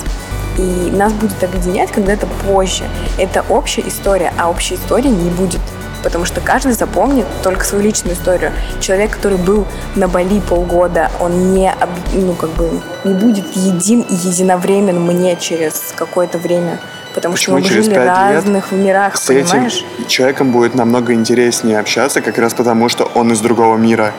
И 0.57 0.91
нас 0.91 1.13
будет 1.13 1.43
объединять 1.43 1.91
когда-то 1.91 2.27
позже. 2.45 2.83
Это 3.17 3.43
общая 3.49 3.87
история, 3.87 4.33
а 4.37 4.49
общей 4.49 4.75
истории 4.75 5.09
не 5.09 5.29
будет. 5.29 5.61
Потому 6.03 6.25
что 6.25 6.41
каждый 6.41 6.73
запомнит 6.73 7.25
только 7.43 7.63
свою 7.63 7.83
личную 7.83 8.15
историю. 8.15 8.51
Человек, 8.81 9.11
который 9.11 9.37
был 9.37 9.65
на 9.95 10.07
Бали 10.09 10.41
полгода, 10.41 11.09
он 11.19 11.53
не, 11.53 11.73
ну, 12.13 12.33
как 12.33 12.49
бы, 12.51 12.69
не 13.05 13.13
будет 13.13 13.55
един 13.55 14.01
и 14.01 14.13
единовремен 14.13 14.99
мне 14.99 15.37
через 15.37 15.93
какое-то 15.95 16.37
время. 16.37 16.79
Потому 17.15 17.35
Почему 17.35 17.57
что 17.59 17.63
мы 17.63 17.69
через 17.69 17.85
жили 17.85 17.93
в 17.93 17.97
пять 17.97 18.05
лет 18.05 18.35
разных 18.35 18.71
мирах, 18.71 19.17
С 19.17 19.29
этим 19.29 19.47
понимаешь? 19.47 19.85
человеком 20.07 20.51
будет 20.51 20.75
намного 20.75 21.13
интереснее 21.13 21.79
общаться, 21.79 22.21
как 22.21 22.37
раз 22.37 22.53
потому, 22.53 22.89
что 22.89 23.05
он 23.15 23.31
из 23.31 23.39
другого 23.39 23.77
мира. 23.77 24.13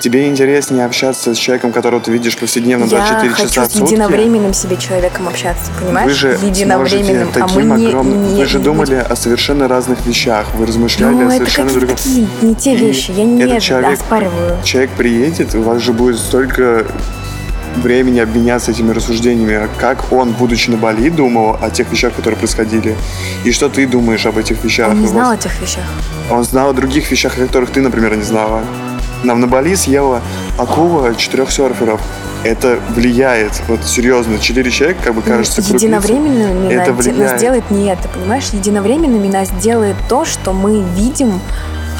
Тебе 0.00 0.28
интереснее 0.28 0.84
общаться 0.84 1.34
с 1.34 1.38
человеком, 1.38 1.72
которого 1.72 2.00
ты 2.00 2.10
видишь 2.10 2.36
повседневно 2.36 2.86
24 2.86 3.28
Я 3.28 3.34
хочу 3.34 3.48
часа 3.48 3.62
в 3.62 3.70
с 3.70 3.72
сутки. 3.74 3.92
единовременным 3.92 4.54
себе 4.54 4.76
человеком 4.76 5.28
общаться, 5.28 5.70
понимаешь? 5.80 6.08
Вы 6.08 6.14
же 6.14 6.38
единовременным, 6.42 7.28
а 7.34 7.46
мы 7.48 7.62
не, 7.64 7.86
огромным... 7.88 8.34
не- 8.34 8.40
Вы 8.40 8.46
же 8.46 8.58
думали 8.58 8.94
о 8.94 9.14
совершенно 9.16 9.68
разных 9.68 10.04
вещах. 10.06 10.46
Вы 10.54 10.66
размышляли 10.66 11.14
Ну, 11.14 11.20
о 11.20 11.24
это 11.26 11.36
совершенно 11.36 11.68
какие-то 11.68 11.80
другом. 11.86 11.96
такие 11.96 12.28
не 12.42 12.54
те 12.54 12.72
И 12.74 12.76
вещи. 12.76 13.10
Я 13.16 13.24
не 13.24 13.42
этот 13.42 13.56
это 13.56 13.60
человек- 13.64 13.92
оспариваю. 14.00 14.56
Человек 14.64 14.90
приедет, 14.92 15.54
у 15.54 15.62
вас 15.62 15.82
же 15.82 15.92
будет 15.92 16.18
столько 16.18 16.86
времени 17.76 18.20
обменяться 18.20 18.70
этими 18.70 18.90
рассуждениями, 18.92 19.54
а 19.54 19.68
как 19.78 20.10
он, 20.10 20.32
будучи 20.32 20.70
на 20.70 20.78
Бали, 20.78 21.10
думал 21.10 21.58
о 21.60 21.68
тех 21.68 21.90
вещах, 21.92 22.14
которые 22.14 22.38
происходили, 22.38 22.96
и 23.44 23.52
что 23.52 23.68
ты 23.68 23.86
думаешь 23.86 24.24
об 24.24 24.38
этих 24.38 24.64
вещах. 24.64 24.88
Он 24.88 24.94
не 24.94 25.00
У 25.00 25.02
вас- 25.02 25.10
знал 25.12 25.30
о 25.32 25.36
тех 25.36 25.52
вещах. 25.60 25.84
Он 26.30 26.42
знал 26.42 26.70
о 26.70 26.72
других 26.72 27.10
вещах, 27.10 27.36
о 27.36 27.42
которых 27.42 27.68
ты, 27.70 27.82
например, 27.82 28.16
не 28.16 28.22
знала. 28.22 28.62
Нам 29.26 29.40
на 29.40 29.48
Бали 29.48 29.74
съела 29.74 30.22
акула 30.56 31.14
четырех 31.16 31.50
серферов. 31.50 32.00
Это 32.44 32.78
влияет, 32.90 33.60
вот 33.66 33.82
серьезно, 33.84 34.38
четыре 34.38 34.70
человека, 34.70 35.00
как 35.02 35.14
бы 35.14 35.22
кажется, 35.22 35.62
крупицы. 35.62 35.84
Единовременными 35.86 36.72
Это 36.72 36.92
влияет. 36.92 37.32
нас 37.32 37.40
делает 37.40 37.70
не 37.72 37.88
это, 37.88 38.08
понимаешь? 38.08 38.44
Единовременными 38.52 39.26
нас 39.26 39.50
делает 39.50 39.96
то, 40.08 40.24
что 40.24 40.52
мы 40.52 40.80
видим 40.94 41.40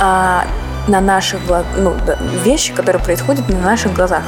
а, 0.01 0.45
на 0.87 1.01
наших 1.01 1.45
гла- 1.47 1.65
ну, 1.77 1.95
вещи, 2.45 2.73
которые 2.73 3.03
происходят 3.03 3.49
на 3.49 3.59
наших 3.59 3.93
глазах. 3.95 4.23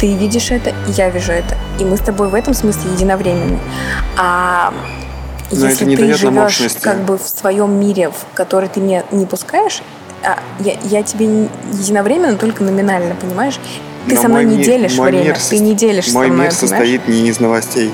Ты 0.00 0.16
видишь 0.16 0.50
это, 0.50 0.70
и 0.70 0.90
я 0.96 1.10
вижу 1.10 1.30
это. 1.30 1.56
И 1.78 1.84
мы 1.84 1.96
с 1.96 2.00
тобой 2.00 2.28
в 2.28 2.34
этом 2.34 2.54
смысле 2.54 2.90
единовременны. 2.92 3.60
А 4.18 4.72
Но 5.52 5.66
если 5.68 5.76
это 5.76 5.84
не 5.84 5.96
ты 5.96 6.12
живешь 6.14 6.60
как 6.80 7.04
бы 7.04 7.18
в 7.18 7.22
своем 7.28 7.78
мире, 7.78 8.10
в 8.10 8.34
который 8.34 8.68
ты 8.68 8.80
меня 8.80 9.04
не 9.12 9.26
пускаешь, 9.26 9.80
а, 10.26 10.38
я, 10.60 10.74
я 10.82 11.02
тебе 11.02 11.48
единовременно, 11.72 12.36
только 12.36 12.62
номинально, 12.64 13.14
понимаешь? 13.14 13.58
Ты 14.08 14.14
Но 14.16 14.22
со 14.22 14.28
мной 14.28 14.44
мой 14.44 14.52
не 14.52 14.58
ми- 14.58 14.64
делишь 14.64 14.96
мой 14.96 15.10
время, 15.10 15.24
мир 15.24 15.38
ты 15.38 15.58
не 15.58 15.74
делишь 15.74 16.12
Мой 16.12 16.12
со 16.12 16.18
мной, 16.18 16.28
мир 16.28 16.36
понимаешь? 16.36 16.54
состоит 16.54 17.08
не 17.08 17.28
из 17.28 17.40
новостей. 17.40 17.92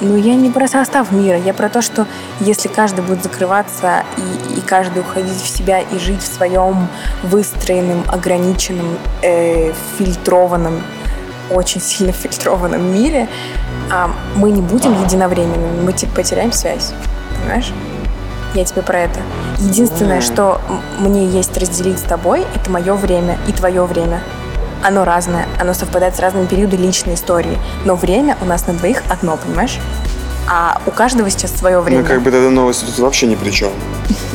Ну, 0.00 0.16
я 0.16 0.34
не 0.34 0.50
про 0.50 0.66
состав 0.66 1.12
мира, 1.12 1.38
я 1.38 1.54
про 1.54 1.68
то, 1.68 1.80
что 1.80 2.06
если 2.40 2.68
каждый 2.68 3.02
будет 3.04 3.22
закрываться 3.22 4.02
и, 4.16 4.58
и 4.58 4.60
каждый 4.60 5.00
уходить 5.00 5.40
в 5.40 5.48
себя 5.56 5.80
и 5.80 5.98
жить 5.98 6.20
в 6.20 6.26
своем 6.26 6.88
выстроенном, 7.22 8.02
ограниченном, 8.08 8.98
э, 9.22 9.72
фильтрованном, 9.98 10.82
очень 11.50 11.80
сильно 11.80 12.12
фильтрованном 12.12 12.92
мире, 12.92 13.28
а, 13.92 14.10
мы 14.34 14.50
не 14.50 14.60
будем 14.60 15.00
единовременными, 15.04 15.82
мы 15.84 15.92
типа 15.92 16.16
потеряем 16.16 16.50
связь, 16.50 16.92
понимаешь? 17.38 17.72
Я 18.54 18.64
тебе 18.64 18.82
про 18.82 19.00
это. 19.00 19.20
Единственное, 19.58 20.20
что 20.20 20.60
мне 20.98 21.26
есть 21.26 21.56
разделить 21.56 21.98
с 21.98 22.02
тобой, 22.02 22.44
это 22.54 22.70
мое 22.70 22.94
время 22.94 23.38
и 23.48 23.52
твое 23.52 23.84
время. 23.84 24.22
Оно 24.82 25.04
разное, 25.04 25.46
оно 25.60 25.74
совпадает 25.74 26.16
с 26.16 26.20
разными 26.20 26.46
периодами 26.46 26.86
личной 26.86 27.14
истории. 27.14 27.56
Но 27.84 27.94
время 27.94 28.36
у 28.40 28.44
нас 28.44 28.66
на 28.66 28.74
двоих 28.74 29.02
одно, 29.08 29.36
понимаешь? 29.36 29.78
А 30.48 30.80
у 30.86 30.90
каждого 30.90 31.30
сейчас 31.30 31.52
свое 31.52 31.80
время. 31.80 32.02
Ну, 32.02 32.08
как 32.08 32.20
бы 32.20 32.30
тогда 32.30 32.50
новости 32.50 32.84
тут 32.84 32.98
вообще 32.98 33.26
ни 33.26 33.36
при 33.36 33.50
чем. 33.50 33.70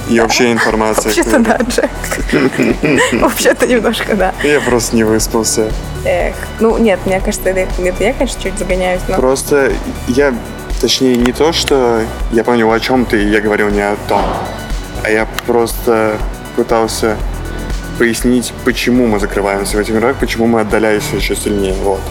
И 0.09 0.19
вообще 0.19 0.53
информация. 0.53 1.03
Вообще-то 1.03 1.39
да, 1.39 1.57
Джек. 1.67 1.91
Вообще-то 3.21 3.67
немножко 3.67 4.15
да. 4.15 4.33
Я 4.41 4.61
просто 4.61 4.95
не 4.95 5.03
выспался. 5.03 5.69
Эх. 6.05 6.35
Ну, 6.61 6.77
нет, 6.77 6.99
мне 7.05 7.19
кажется, 7.19 7.49
это 7.49 7.69
я, 7.99 8.13
конечно, 8.13 8.41
чуть 8.41 8.57
загоняюсь, 8.57 9.01
но... 9.09 9.15
Просто 9.17 9.73
я, 10.07 10.33
точнее, 10.79 11.15
не 11.15 11.31
то, 11.31 11.51
что 11.53 12.03
я 12.31 12.43
понял, 12.43 12.71
о 12.71 12.79
чем 12.79 13.05
ты, 13.05 13.23
я 13.23 13.41
говорил 13.41 13.69
не 13.69 13.81
о 13.81 13.95
том, 14.07 14.21
а 15.03 15.09
я 15.09 15.27
просто 15.45 16.17
пытался 16.55 17.17
пояснить, 17.97 18.53
почему 18.63 19.07
мы 19.07 19.19
закрываемся 19.19 19.77
в 19.77 19.79
этих 19.79 19.93
мирах, 19.93 20.17
почему 20.17 20.47
мы 20.47 20.61
отдаляемся 20.61 21.15
еще 21.15 21.35
сильнее, 21.35 21.73
вот. 21.83 22.01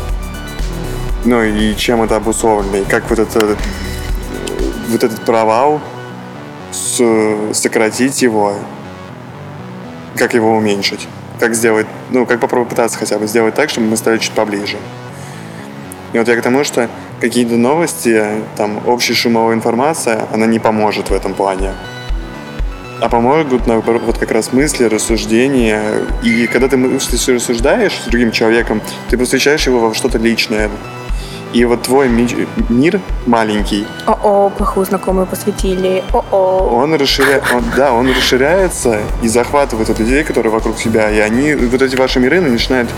Ну 1.25 1.43
и 1.43 1.75
чем 1.77 2.03
это 2.03 2.17
обусловлено, 2.17 2.79
и 2.79 2.85
как 2.85 3.09
вот 3.11 3.19
это 3.19 3.57
вот 4.89 5.03
этот 5.03 5.25
провал 5.25 5.81
с- 6.73 7.53
сократить 7.53 8.23
его 8.23 8.55
как 10.17 10.35
его 10.35 10.57
уменьшить. 10.57 11.07
Как 11.39 11.55
сделать, 11.55 11.87
ну, 12.11 12.25
как 12.25 12.41
попробовать 12.41 12.71
пытаться 12.71 12.99
хотя 12.99 13.19
бы 13.19 13.27
сделать 13.27 13.55
так, 13.55 13.69
чтобы 13.69 13.89
мы 13.89 13.97
стали 13.97 14.19
чуть 14.19 14.33
поближе. 14.33 14.79
И 16.13 16.19
вот 16.19 16.27
я 16.27 16.37
к 16.37 16.43
тому, 16.43 16.65
что 16.65 16.89
какие-то 17.21 17.55
новости, 17.57 18.25
там, 18.57 18.81
общая 18.87 19.15
шумовая 19.15 19.55
информация, 19.55 20.27
она 20.33 20.47
не 20.47 20.59
поможет 20.59 21.11
в 21.11 21.15
этом 21.15 21.35
плане. 21.35 21.73
А 23.01 23.09
помогут, 23.11 23.67
наоборот, 23.67 24.03
вот 24.07 24.19
как 24.19 24.31
раз 24.33 24.53
мысли, 24.55 24.85
рассуждения. 24.85 25.83
И 26.23 26.47
когда 26.47 26.67
ты 26.69 26.77
мыслишь 26.79 27.29
и 27.29 27.35
рассуждаешь 27.35 27.93
с 27.93 28.09
другим 28.09 28.33
человеком, 28.33 28.81
ты 29.11 29.19
посвящаешь 29.19 29.67
его 29.67 29.81
во 29.89 29.95
что-то 29.95 30.17
личное. 30.19 30.71
И 31.53 31.65
вот 31.65 31.83
твой 31.83 32.09
ми- 32.09 32.47
мир 32.69 33.01
маленький, 33.27 33.87
О-о, 34.07 34.51
плохую 34.51 34.85
знакомую 34.85 35.27
посвятили. 35.27 36.03
О-о. 36.13 36.69
он 36.83 36.95
расширяет, 36.95 37.45
да, 37.77 37.93
он 37.93 38.11
расширяется 38.11 38.99
и 39.23 39.29
захватывает 39.29 39.89
вот 39.89 39.99
людей, 39.99 40.25
которые 40.25 40.53
вокруг 40.53 40.77
себя, 40.79 41.11
и 41.11 41.19
они, 41.19 41.55
вот 41.55 41.81
эти 41.81 41.97
ваши 41.97 42.19
миры 42.21 42.41
начинают, 42.41 42.91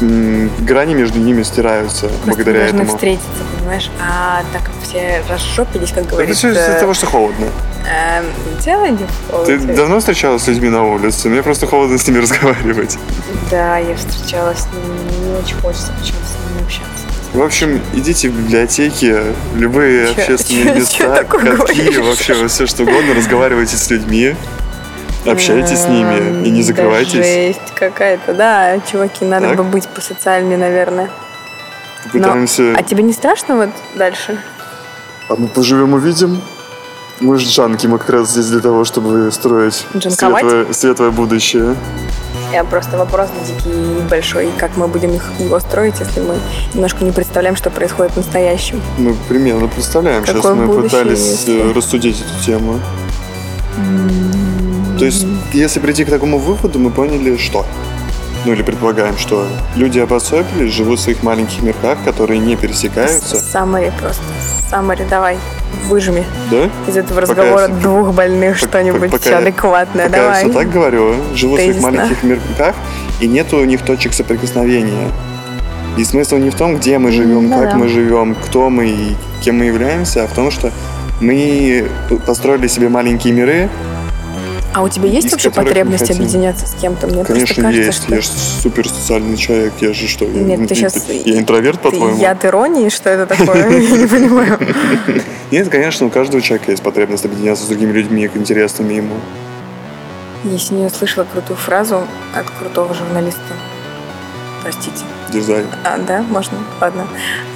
грани 0.00 0.94
между 0.94 1.18
ними 1.18 1.42
стираются 1.42 2.06
Просто 2.08 2.26
благодаря 2.26 2.58
должны 2.60 2.76
этому. 2.82 2.92
встретиться, 2.96 3.28
понимаешь? 3.58 3.90
А 4.00 4.42
так 4.52 4.62
как 4.64 4.74
все 4.82 5.22
разжопились, 5.28 5.90
как 5.90 6.04
Это 6.04 6.10
говорится... 6.10 6.50
все 6.50 6.60
из-за 6.60 6.78
того, 6.80 6.94
что 6.94 7.06
холодно. 7.06 7.46
эм, 7.88 8.26
дело 8.64 8.84
не 8.86 8.96
в 8.96 9.44
Ты 9.46 9.58
холоде. 9.58 9.74
давно 9.74 9.98
встречалась 10.00 10.42
с 10.42 10.48
людьми 10.48 10.68
на 10.68 10.84
улице? 10.84 11.28
Мне 11.28 11.42
просто 11.42 11.66
холодно 11.66 11.98
с 11.98 12.06
ними 12.06 12.18
разговаривать. 12.22 12.98
Да, 13.50 13.78
я 13.78 13.94
встречалась 13.96 14.58
с 14.60 14.66
ними, 14.66 15.26
не 15.32 15.38
очень 15.42 15.56
хочется 15.56 15.92
почему-то 15.98 16.26
с 16.26 16.50
ними 16.54 16.64
общаться. 16.64 16.90
В 17.32 17.42
общем, 17.42 17.80
идите 17.92 18.28
в 18.30 18.32
библиотеки, 18.34 19.14
любые 19.56 20.06
Чё- 20.06 20.12
общественные 20.22 20.64
чё- 20.64 20.74
места, 20.74 21.24
катки, 21.24 21.46
говоришь? 21.48 21.96
вообще 21.98 22.48
все 22.48 22.66
что 22.66 22.84
угодно, 22.84 23.14
разговаривайте 23.14 23.76
с 23.76 23.90
людьми, 23.90 24.34
общайтесь 25.28 25.80
с 25.80 25.88
ними 25.88 26.46
и 26.46 26.50
не 26.50 26.62
закрывайтесь. 26.62 27.12
Жесть 27.12 27.72
какая-то, 27.74 28.34
да, 28.34 28.78
чуваки, 28.80 29.24
надо 29.24 29.54
бы 29.54 29.64
быть 29.64 29.88
посоциальнее, 29.88 30.58
наверное. 30.58 31.10
Пытаемся... 32.12 32.74
А 32.76 32.82
тебе 32.82 33.02
не 33.02 33.12
страшно 33.12 33.56
вот 33.56 33.70
дальше? 33.94 34.38
А 35.28 35.34
мы 35.36 35.48
поживем 35.48 35.94
увидим. 35.94 36.40
Мы 37.18 37.38
же 37.38 37.46
джанки, 37.46 37.86
мы 37.86 37.98
как 37.98 38.10
раз 38.10 38.30
здесь 38.30 38.46
для 38.46 38.60
того, 38.60 38.84
чтобы 38.84 39.32
строить 39.32 39.86
светлое, 40.00 40.72
светлое 40.72 41.10
будущее. 41.10 41.74
Я 42.52 42.62
просто 42.62 42.96
вопрос 42.96 43.28
дикий 43.46 43.70
и 43.70 44.00
большой, 44.08 44.50
как 44.56 44.76
мы 44.76 44.86
будем 44.86 45.14
их, 45.14 45.24
его 45.38 45.58
строить, 45.58 45.98
если 45.98 46.20
мы 46.20 46.36
немножко 46.74 47.04
не 47.04 47.10
представляем, 47.10 47.56
что 47.56 47.70
происходит 47.70 48.12
в 48.12 48.16
настоящем. 48.18 48.80
Мы 48.98 49.16
примерно 49.28 49.66
представляем. 49.66 50.24
Сейчас 50.24 50.36
Какое 50.36 50.54
мы 50.54 50.66
будущее, 50.66 50.90
пытались 50.90 51.26
если- 51.26 51.70
э, 51.70 51.72
рассудить 51.72 52.20
эту 52.20 52.44
тему. 52.44 52.80
То 54.98 55.04
есть, 55.04 55.26
если 55.52 55.80
прийти 55.80 56.04
к 56.04 56.10
такому 56.10 56.38
выводу, 56.38 56.78
мы 56.78 56.90
поняли, 56.90 57.36
что? 57.36 57.66
Ну 58.44 58.52
или 58.52 58.62
предполагаем, 58.62 59.18
что 59.18 59.46
люди 59.74 59.98
обособились, 59.98 60.72
живут 60.72 61.00
в 61.00 61.02
своих 61.02 61.22
маленьких 61.22 61.62
мирках, 61.62 61.98
которые 62.04 62.38
не 62.38 62.54
пересекаются. 62.56 63.36
Самари 63.36 63.92
просто. 64.00 64.22
Самари, 64.70 65.04
давай, 65.10 65.36
выжми 65.88 66.24
Да? 66.50 66.70
из 66.88 66.96
этого 66.96 67.20
Пока 67.20 67.32
разговора 67.32 67.62
я- 67.62 67.68
двух 67.68 68.14
больных 68.14 68.56
что-нибудь 68.56 69.10
пока 69.10 69.38
адекватное. 69.38 70.06
Пока 70.06 70.16
давай. 70.18 70.42
я 70.44 70.48
все 70.48 70.58
так 70.58 70.70
говорю, 70.70 71.14
живут 71.34 71.58
в 71.58 71.62
своих 71.62 71.80
маленьких 71.82 72.22
мирках, 72.22 72.74
и 73.20 73.26
нету 73.26 73.58
у 73.58 73.64
них 73.64 73.82
точек 73.82 74.12
соприкосновения. 74.14 75.10
И 75.96 76.04
смысл 76.04 76.36
не 76.36 76.50
в 76.50 76.54
том, 76.54 76.76
где 76.76 76.98
мы 76.98 77.10
живем, 77.10 77.48
Ну 77.50 77.58
как 77.58 77.70
да. 77.70 77.76
мы 77.76 77.88
живем, 77.88 78.34
кто 78.36 78.70
мы 78.70 78.86
и 78.88 79.16
кем 79.42 79.58
мы 79.58 79.64
являемся, 79.64 80.24
а 80.24 80.26
в 80.28 80.32
том, 80.32 80.50
что 80.52 80.70
мы 81.20 81.88
построили 82.26 82.68
себе 82.68 82.88
маленькие 82.88 83.32
миры. 83.34 83.68
А 84.76 84.82
у 84.82 84.90
тебя 84.90 85.08
есть 85.08 85.30
вообще 85.32 85.50
потребность 85.50 86.10
объединяться 86.10 86.66
с 86.66 86.74
кем-то? 86.74 87.06
Мне 87.06 87.24
Конечно, 87.24 87.62
кажется, 87.62 87.82
есть. 87.86 88.02
что 88.02 88.14
Я 88.14 88.20
же 88.20 88.28
супер 88.28 88.86
социальный 88.86 89.38
человек. 89.38 89.72
Я 89.80 89.94
же 89.94 90.06
что? 90.06 90.26
я- 90.26 90.30
Нет, 90.42 90.68
ты 90.68 90.74
я- 90.74 90.80
щас- 90.90 91.08
Я 91.08 91.38
интроверт, 91.38 91.80
ты 91.80 91.90
по-твоему? 91.90 92.18
яд 92.18 92.44
иронии, 92.44 92.90
что 92.90 93.08
это 93.08 93.24
такое? 93.24 93.70
Я 93.70 93.96
не 93.96 94.06
понимаю. 94.06 94.58
Нет, 95.50 95.70
конечно, 95.70 96.06
у 96.06 96.10
каждого 96.10 96.42
человека 96.42 96.72
есть 96.72 96.82
потребность 96.82 97.24
объединяться 97.24 97.64
с 97.64 97.68
другими 97.68 97.90
людьми, 97.92 98.30
интересными 98.34 98.92
ему. 98.92 99.14
Я 100.44 100.58
сегодня 100.58 100.88
услышала 100.88 101.24
крутую 101.24 101.56
фразу 101.56 102.02
от 102.34 102.50
крутого 102.50 102.92
журналиста. 102.92 103.40
Простите. 104.62 105.04
Дизайн. 105.32 105.64
А, 105.84 105.96
да, 105.96 106.20
можно? 106.20 106.58
Ладно. 106.82 107.06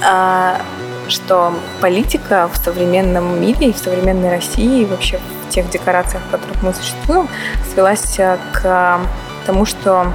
А, 0.03 0.59
что 1.07 1.53
политика 1.81 2.49
в 2.51 2.57
современном 2.57 3.39
мире 3.39 3.67
и 3.69 3.73
в 3.73 3.77
современной 3.77 4.31
России, 4.31 4.81
и 4.81 4.85
вообще 4.85 5.17
в 5.19 5.40
тех 5.51 5.69
декорациях, 5.69 6.23
в 6.27 6.31
которых 6.31 6.61
мы 6.63 6.73
существуем, 6.73 7.27
свелась 7.73 8.19
а, 8.19 8.37
к 8.53 8.61
а, 8.63 9.01
тому, 9.45 9.65
что 9.65 10.07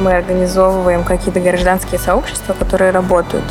мы 0.00 0.12
организовываем 0.14 1.02
какие-то 1.04 1.40
гражданские 1.40 1.98
сообщества, 1.98 2.54
которые 2.58 2.90
работают. 2.90 3.44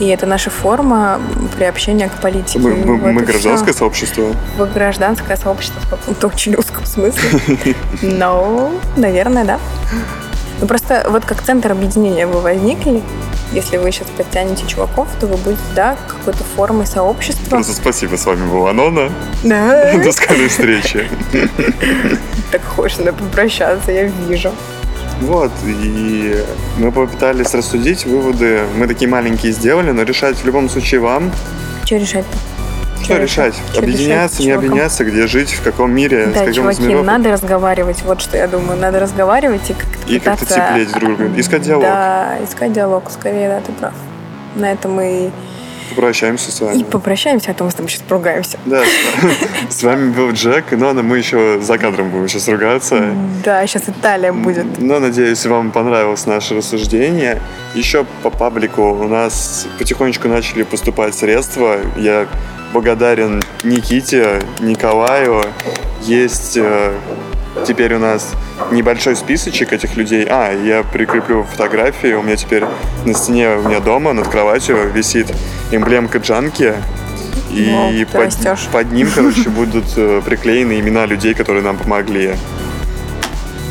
И 0.00 0.06
это 0.08 0.24
наша 0.26 0.50
форма 0.50 1.20
приобщения 1.56 2.08
к 2.08 2.12
политике. 2.22 2.58
Мы, 2.58 2.74
мы- 2.74 2.96
вот 2.96 3.10
мы 3.12 3.22
гражданское 3.22 3.74
сообщество. 3.74 4.34
Вы 4.56 4.66
гражданское 4.66 5.36
сообщество 5.36 5.80
в 5.80 5.90
каком-то 5.90 6.28
очень 6.28 6.54
узком 6.56 6.86
смысле. 6.86 7.74
Ну, 8.02 8.72
наверное, 8.96 9.44
да. 9.44 9.58
Ну, 10.60 10.66
просто 10.66 11.06
вот 11.10 11.24
как 11.24 11.42
центр 11.42 11.72
объединения 11.72 12.26
вы 12.26 12.40
возникли, 12.40 13.02
если 13.52 13.76
вы 13.76 13.90
сейчас 13.90 14.08
подтянете 14.16 14.66
чуваков, 14.66 15.08
то 15.18 15.26
вы 15.26 15.36
будете, 15.36 15.62
да, 15.74 15.96
какой-то 16.06 16.44
формой 16.44 16.86
сообщества. 16.86 17.50
Просто 17.50 17.72
спасибо, 17.72 18.16
с 18.16 18.26
вами 18.26 18.48
была 18.48 18.72
Нона. 18.72 19.10
Да. 19.42 19.96
До 20.04 20.12
скорой 20.12 20.48
встречи. 20.48 21.08
Так 22.52 22.64
хочешь 22.64 22.98
надо 22.98 23.12
попрощаться, 23.12 23.90
я 23.92 24.04
вижу. 24.28 24.52
Вот, 25.20 25.52
и 25.66 26.42
мы 26.78 26.92
попытались 26.92 27.52
рассудить 27.52 28.06
выводы. 28.06 28.62
Мы 28.76 28.86
такие 28.86 29.08
маленькие 29.08 29.52
сделали, 29.52 29.90
но 29.90 30.02
решать 30.02 30.36
в 30.38 30.46
любом 30.46 30.68
случае 30.70 31.00
вам. 31.00 31.30
Что 31.84 31.96
решать-то? 31.96 32.49
Что 33.02 33.16
решать? 33.16 33.54
Чё 33.72 33.78
Объединяться, 33.80 34.38
решать 34.38 34.40
не 34.40 34.46
чувакам? 34.46 34.64
объединяться, 34.70 35.04
где 35.04 35.26
жить, 35.26 35.50
в 35.52 35.62
каком 35.62 35.92
мире, 35.92 36.26
с 36.26 36.32
Да, 36.34 36.44
каким 36.44 36.50
из 36.50 36.56
чуваки, 36.56 36.82
миров. 36.82 37.04
надо 37.06 37.30
разговаривать, 37.32 38.02
вот 38.02 38.20
что 38.20 38.36
я 38.36 38.46
думаю. 38.46 38.78
Надо 38.78 39.00
разговаривать 39.00 39.68
и 39.70 39.74
как-то 39.74 40.12
И 40.12 40.18
как-то 40.20 40.44
пытаться- 40.44 40.68
теплеть 40.70 40.92
друг 40.92 41.16
друга, 41.16 41.40
искать 41.40 41.62
диалог. 41.62 41.82
Да, 41.84 42.38
искать 42.44 42.72
диалог, 42.72 43.10
скорее, 43.10 43.48
да, 43.48 43.60
ты 43.60 43.72
прав. 43.72 43.92
На 44.56 44.72
этом 44.72 44.92
мы 44.92 45.30
Попрощаемся 45.90 46.52
с 46.52 46.60
и 46.60 46.64
вами. 46.64 46.82
попрощаемся, 46.84 47.50
а 47.50 47.54
то 47.54 47.64
мы 47.64 47.70
с 47.70 47.74
тобой 47.74 47.90
сейчас 47.90 48.02
поругаемся. 48.02 48.58
Да, 48.64 48.82
с- 49.70 49.74
с 49.78 49.82
вами 49.82 50.12
был 50.12 50.30
Джек 50.30 50.72
и 50.72 50.76
Нона. 50.76 51.02
Мы 51.02 51.18
еще 51.18 51.60
за 51.60 51.78
кадром 51.78 52.10
будем 52.10 52.28
сейчас 52.28 52.46
ругаться. 52.48 53.06
Да, 53.44 53.66
сейчас 53.66 53.84
Италия 53.88 54.32
будет. 54.32 54.66
Но 54.78 55.00
надеюсь, 55.00 55.44
вам 55.46 55.72
понравилось 55.72 56.26
наше 56.26 56.54
рассуждение. 56.54 57.40
Еще 57.74 58.04
по 58.22 58.30
паблику 58.30 58.82
у 58.82 59.08
нас 59.08 59.66
потихонечку 59.78 60.28
начали 60.28 60.62
поступать 60.62 61.14
средства. 61.16 61.78
Я 61.96 62.26
благодарен 62.72 63.42
Никите, 63.62 64.40
Николаю. 64.60 65.42
Есть 66.02 66.56
э, 66.56 66.92
теперь 67.66 67.94
у 67.94 67.98
нас 67.98 68.32
небольшой 68.70 69.16
списочек 69.16 69.72
этих 69.72 69.96
людей. 69.96 70.26
А, 70.28 70.52
я 70.52 70.82
прикреплю 70.82 71.44
фотографии. 71.44 72.14
У 72.14 72.22
меня 72.22 72.36
теперь 72.36 72.64
на 73.04 73.14
стене 73.14 73.56
у 73.56 73.68
меня 73.68 73.80
дома 73.80 74.12
над 74.12 74.28
кроватью 74.28 74.90
висит 74.90 75.32
эмблемка 75.70 76.18
Джанки. 76.18 76.74
И 77.50 78.06
ты 78.10 78.16
под, 78.16 78.26
растешь. 78.26 78.68
под 78.72 78.92
ним, 78.92 79.08
короче, 79.12 79.50
будут 79.50 79.86
э, 79.96 80.22
приклеены 80.24 80.78
имена 80.78 81.06
людей, 81.06 81.34
которые 81.34 81.62
нам 81.62 81.76
помогли. 81.76 82.34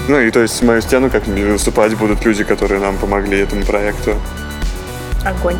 Ну 0.09 0.19
и 0.19 0.31
то 0.31 0.41
есть 0.41 0.61
в 0.61 0.65
мою 0.65 0.81
стену 0.81 1.09
как-нибудь 1.09 1.43
выступать 1.43 1.95
будут 1.95 2.25
люди, 2.25 2.43
которые 2.43 2.81
нам 2.81 2.97
помогли 2.97 3.39
этому 3.39 3.63
проекту. 3.63 4.15
Огонь. 5.25 5.57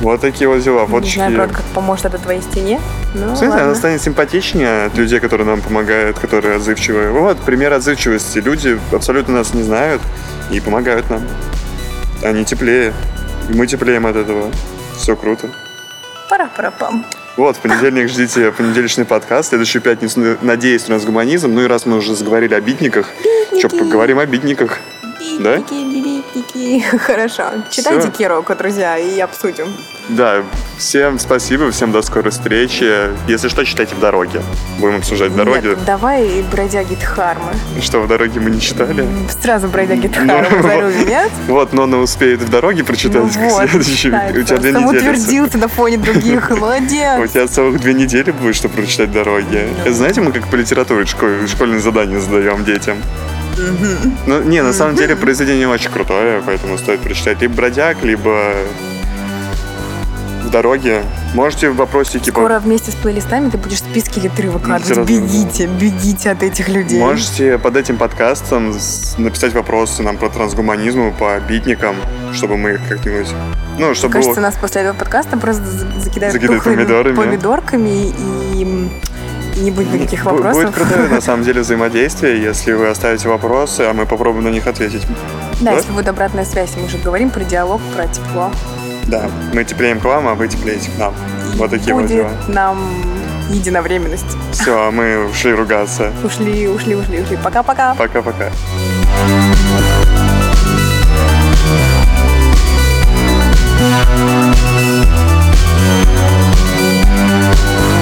Вот 0.00 0.20
такие 0.20 0.48
вот 0.48 0.62
дела. 0.62 0.82
Не 0.82 0.86
Фоточки. 0.86 1.14
знаю, 1.16 1.34
правда, 1.34 1.54
как 1.54 1.64
поможет 1.74 2.06
это 2.06 2.18
твоей 2.18 2.40
стене. 2.40 2.80
Ну, 3.14 3.34
она 3.38 3.74
станет 3.74 4.00
симпатичнее 4.00 4.86
от 4.86 4.96
людей, 4.96 5.20
которые 5.20 5.46
нам 5.46 5.60
помогают, 5.60 6.18
которые 6.18 6.56
отзывчивые. 6.56 7.10
Вот, 7.10 7.38
пример 7.40 7.72
отзывчивости. 7.72 8.38
Люди 8.38 8.78
абсолютно 8.92 9.34
нас 9.34 9.52
не 9.52 9.62
знают 9.62 10.00
и 10.50 10.58
помогают 10.60 11.10
нам. 11.10 11.22
Они 12.22 12.44
теплее. 12.44 12.94
И 13.50 13.52
мы 13.52 13.66
теплеем 13.66 14.06
от 14.06 14.16
этого. 14.16 14.50
Все 14.96 15.16
круто. 15.16 15.48
Пара-пара-пам. 16.30 17.04
Вот, 17.36 17.56
в 17.56 17.60
понедельник 17.60 18.08
ждите 18.08 18.52
понедельничный 18.52 19.04
подкаст. 19.04 19.50
Следующую 19.50 19.82
пятницу, 19.82 20.36
надеюсь, 20.40 20.88
у 20.88 20.92
нас 20.92 21.04
гуманизм. 21.04 21.52
Ну 21.52 21.62
и 21.62 21.66
раз 21.66 21.84
мы 21.86 21.96
уже 21.98 22.14
заговорили 22.14 22.54
о 22.54 22.60
битниках, 22.60 23.08
что, 23.58 23.68
поговорим 23.68 24.18
о 24.18 24.26
битниках. 24.26 24.78
Да? 25.40 25.58
Романтики. 26.34 26.80
Хорошо. 26.98 27.44
Читайте 27.70 28.00
Всё. 28.02 28.10
Кироку, 28.10 28.54
друзья, 28.54 28.96
и 28.98 29.18
обсудим. 29.20 29.66
Да, 30.08 30.42
всем 30.78 31.18
спасибо, 31.18 31.70
всем 31.70 31.92
до 31.92 32.02
скорой 32.02 32.30
встречи. 32.30 33.08
Если 33.28 33.48
что, 33.48 33.64
читайте 33.64 33.94
в 33.94 34.00
дороге. 34.00 34.42
Будем 34.78 34.96
обсуждать 34.96 35.34
дороги. 35.36 35.68
Нет, 35.68 35.84
давай 35.84 36.42
бродяги 36.50 36.94
Дхармы. 36.96 37.52
Что 37.80 38.00
в 38.00 38.08
дороге 38.08 38.40
мы 38.40 38.50
не 38.50 38.60
читали. 38.60 39.06
Сразу 39.40 39.68
бродяги 39.68 40.10
Ну. 40.20 40.26
Дхармы 40.26 40.62
зарубим, 40.68 41.08
нет? 41.08 41.30
Вот, 41.46 41.72
Нона 41.72 41.98
успеет 41.98 42.40
в 42.40 42.48
дороге 42.50 42.82
прочитать 42.84 43.22
Ну 43.36 43.48
вот, 43.50 43.68
следующему. 43.70 44.18
У 44.30 44.42
тебя 44.42 44.56
две 44.58 44.70
недели. 44.72 44.72
Самоутвердился 44.72 45.58
на 45.58 45.68
фоне 45.68 45.98
других. 45.98 46.50
У 46.50 46.56
Молодец. 46.56 47.30
тебя 47.32 47.46
целых 47.46 47.80
две 47.80 47.94
недели 47.94 48.30
будет, 48.32 48.56
чтобы 48.56 48.74
прочитать 48.76 49.12
дороги. 49.12 49.68
Знаете, 49.86 50.20
мы 50.20 50.32
как 50.32 50.48
по 50.48 50.56
литературе 50.56 51.06
школь- 51.06 51.46
школьные 51.48 51.80
задания 51.80 52.18
задаем 52.18 52.64
детям. 52.64 52.96
Ну, 54.26 54.42
не, 54.42 54.62
на 54.62 54.72
самом 54.72 54.96
деле 54.96 55.16
произведение 55.16 55.68
очень 55.68 55.90
крутое, 55.90 56.42
поэтому 56.44 56.78
стоит 56.78 57.00
прочитать 57.00 57.40
либо 57.40 57.54
«Бродяг», 57.54 58.02
либо 58.02 58.52
«В 60.44 60.50
дороге». 60.50 61.02
Можете 61.34 61.70
вопросики... 61.70 62.30
по- 62.30 62.40
Скоро 62.40 62.58
вместе 62.58 62.90
с 62.90 62.94
плейлистами 62.94 63.50
ты 63.50 63.58
будешь 63.58 63.78
списки 63.78 64.18
литры 64.18 64.50
выкладывать. 64.50 64.94
Сразу. 64.94 65.08
Бегите, 65.08 65.66
бегите 65.66 66.30
от 66.30 66.42
этих 66.42 66.68
людей. 66.68 66.98
Можете 66.98 67.56
под 67.58 67.76
этим 67.76 67.96
подкастом 67.98 68.74
написать 69.18 69.52
вопросы 69.52 70.02
нам 70.02 70.16
про 70.16 70.28
трансгуманизм 70.28 71.12
по 71.14 71.38
битникам, 71.40 71.94
чтобы 72.32 72.56
мы 72.56 72.72
их 72.72 72.80
как-нибудь... 72.88 73.28
Ну, 73.78 73.94
чтобы... 73.94 74.14
Кажется, 74.14 74.40
нас 74.40 74.56
после 74.60 74.80
этого 74.82 74.96
подкаста 74.96 75.36
просто 75.36 75.64
за- 75.64 76.00
закидают 76.00 76.32
Закидают 76.32 76.64
помидорами. 76.64 77.14
помидорками 77.14 78.12
и 78.54 78.90
не 79.60 79.70
будет 79.70 79.92
никаких 79.92 80.24
вопросов. 80.24 80.62
Будет 80.64 80.74
крутое, 80.74 81.08
на 81.08 81.20
самом 81.20 81.44
деле, 81.44 81.60
взаимодействие, 81.60 82.40
если 82.42 82.72
вы 82.72 82.88
оставите 82.88 83.28
вопросы, 83.28 83.82
а 83.82 83.92
мы 83.92 84.06
попробуем 84.06 84.44
на 84.44 84.48
них 84.50 84.66
ответить. 84.66 85.06
Да, 85.60 85.72
Да? 85.72 85.76
если 85.76 85.92
будет 85.92 86.08
обратная 86.08 86.44
связь, 86.44 86.70
мы 86.76 86.88
же 86.88 86.98
говорим 86.98 87.30
про 87.30 87.44
диалог, 87.44 87.80
про 87.94 88.06
тепло. 88.08 88.50
Да, 89.06 89.28
мы 89.52 89.64
теплеем 89.64 89.98
к 90.00 90.04
вам, 90.04 90.28
а 90.28 90.34
вы 90.34 90.48
теплеете 90.48 90.90
к 90.90 90.98
нам. 90.98 91.14
Вот 91.56 91.70
такие 91.70 91.94
вот 91.94 92.02
будет 92.02 92.16
дела. 92.16 92.30
нам 92.48 92.78
единовременность. 93.50 94.36
Все, 94.52 94.90
мы 94.90 95.26
ушли 95.28 95.52
ругаться. 95.52 96.12
Ушли, 96.24 96.68
ушли, 96.68 96.94
ушли, 96.94 97.20
ушли. 97.20 97.36
Пока-пока. 97.42 97.94
Пока-пока. 97.94 98.50
Thank 107.32 107.99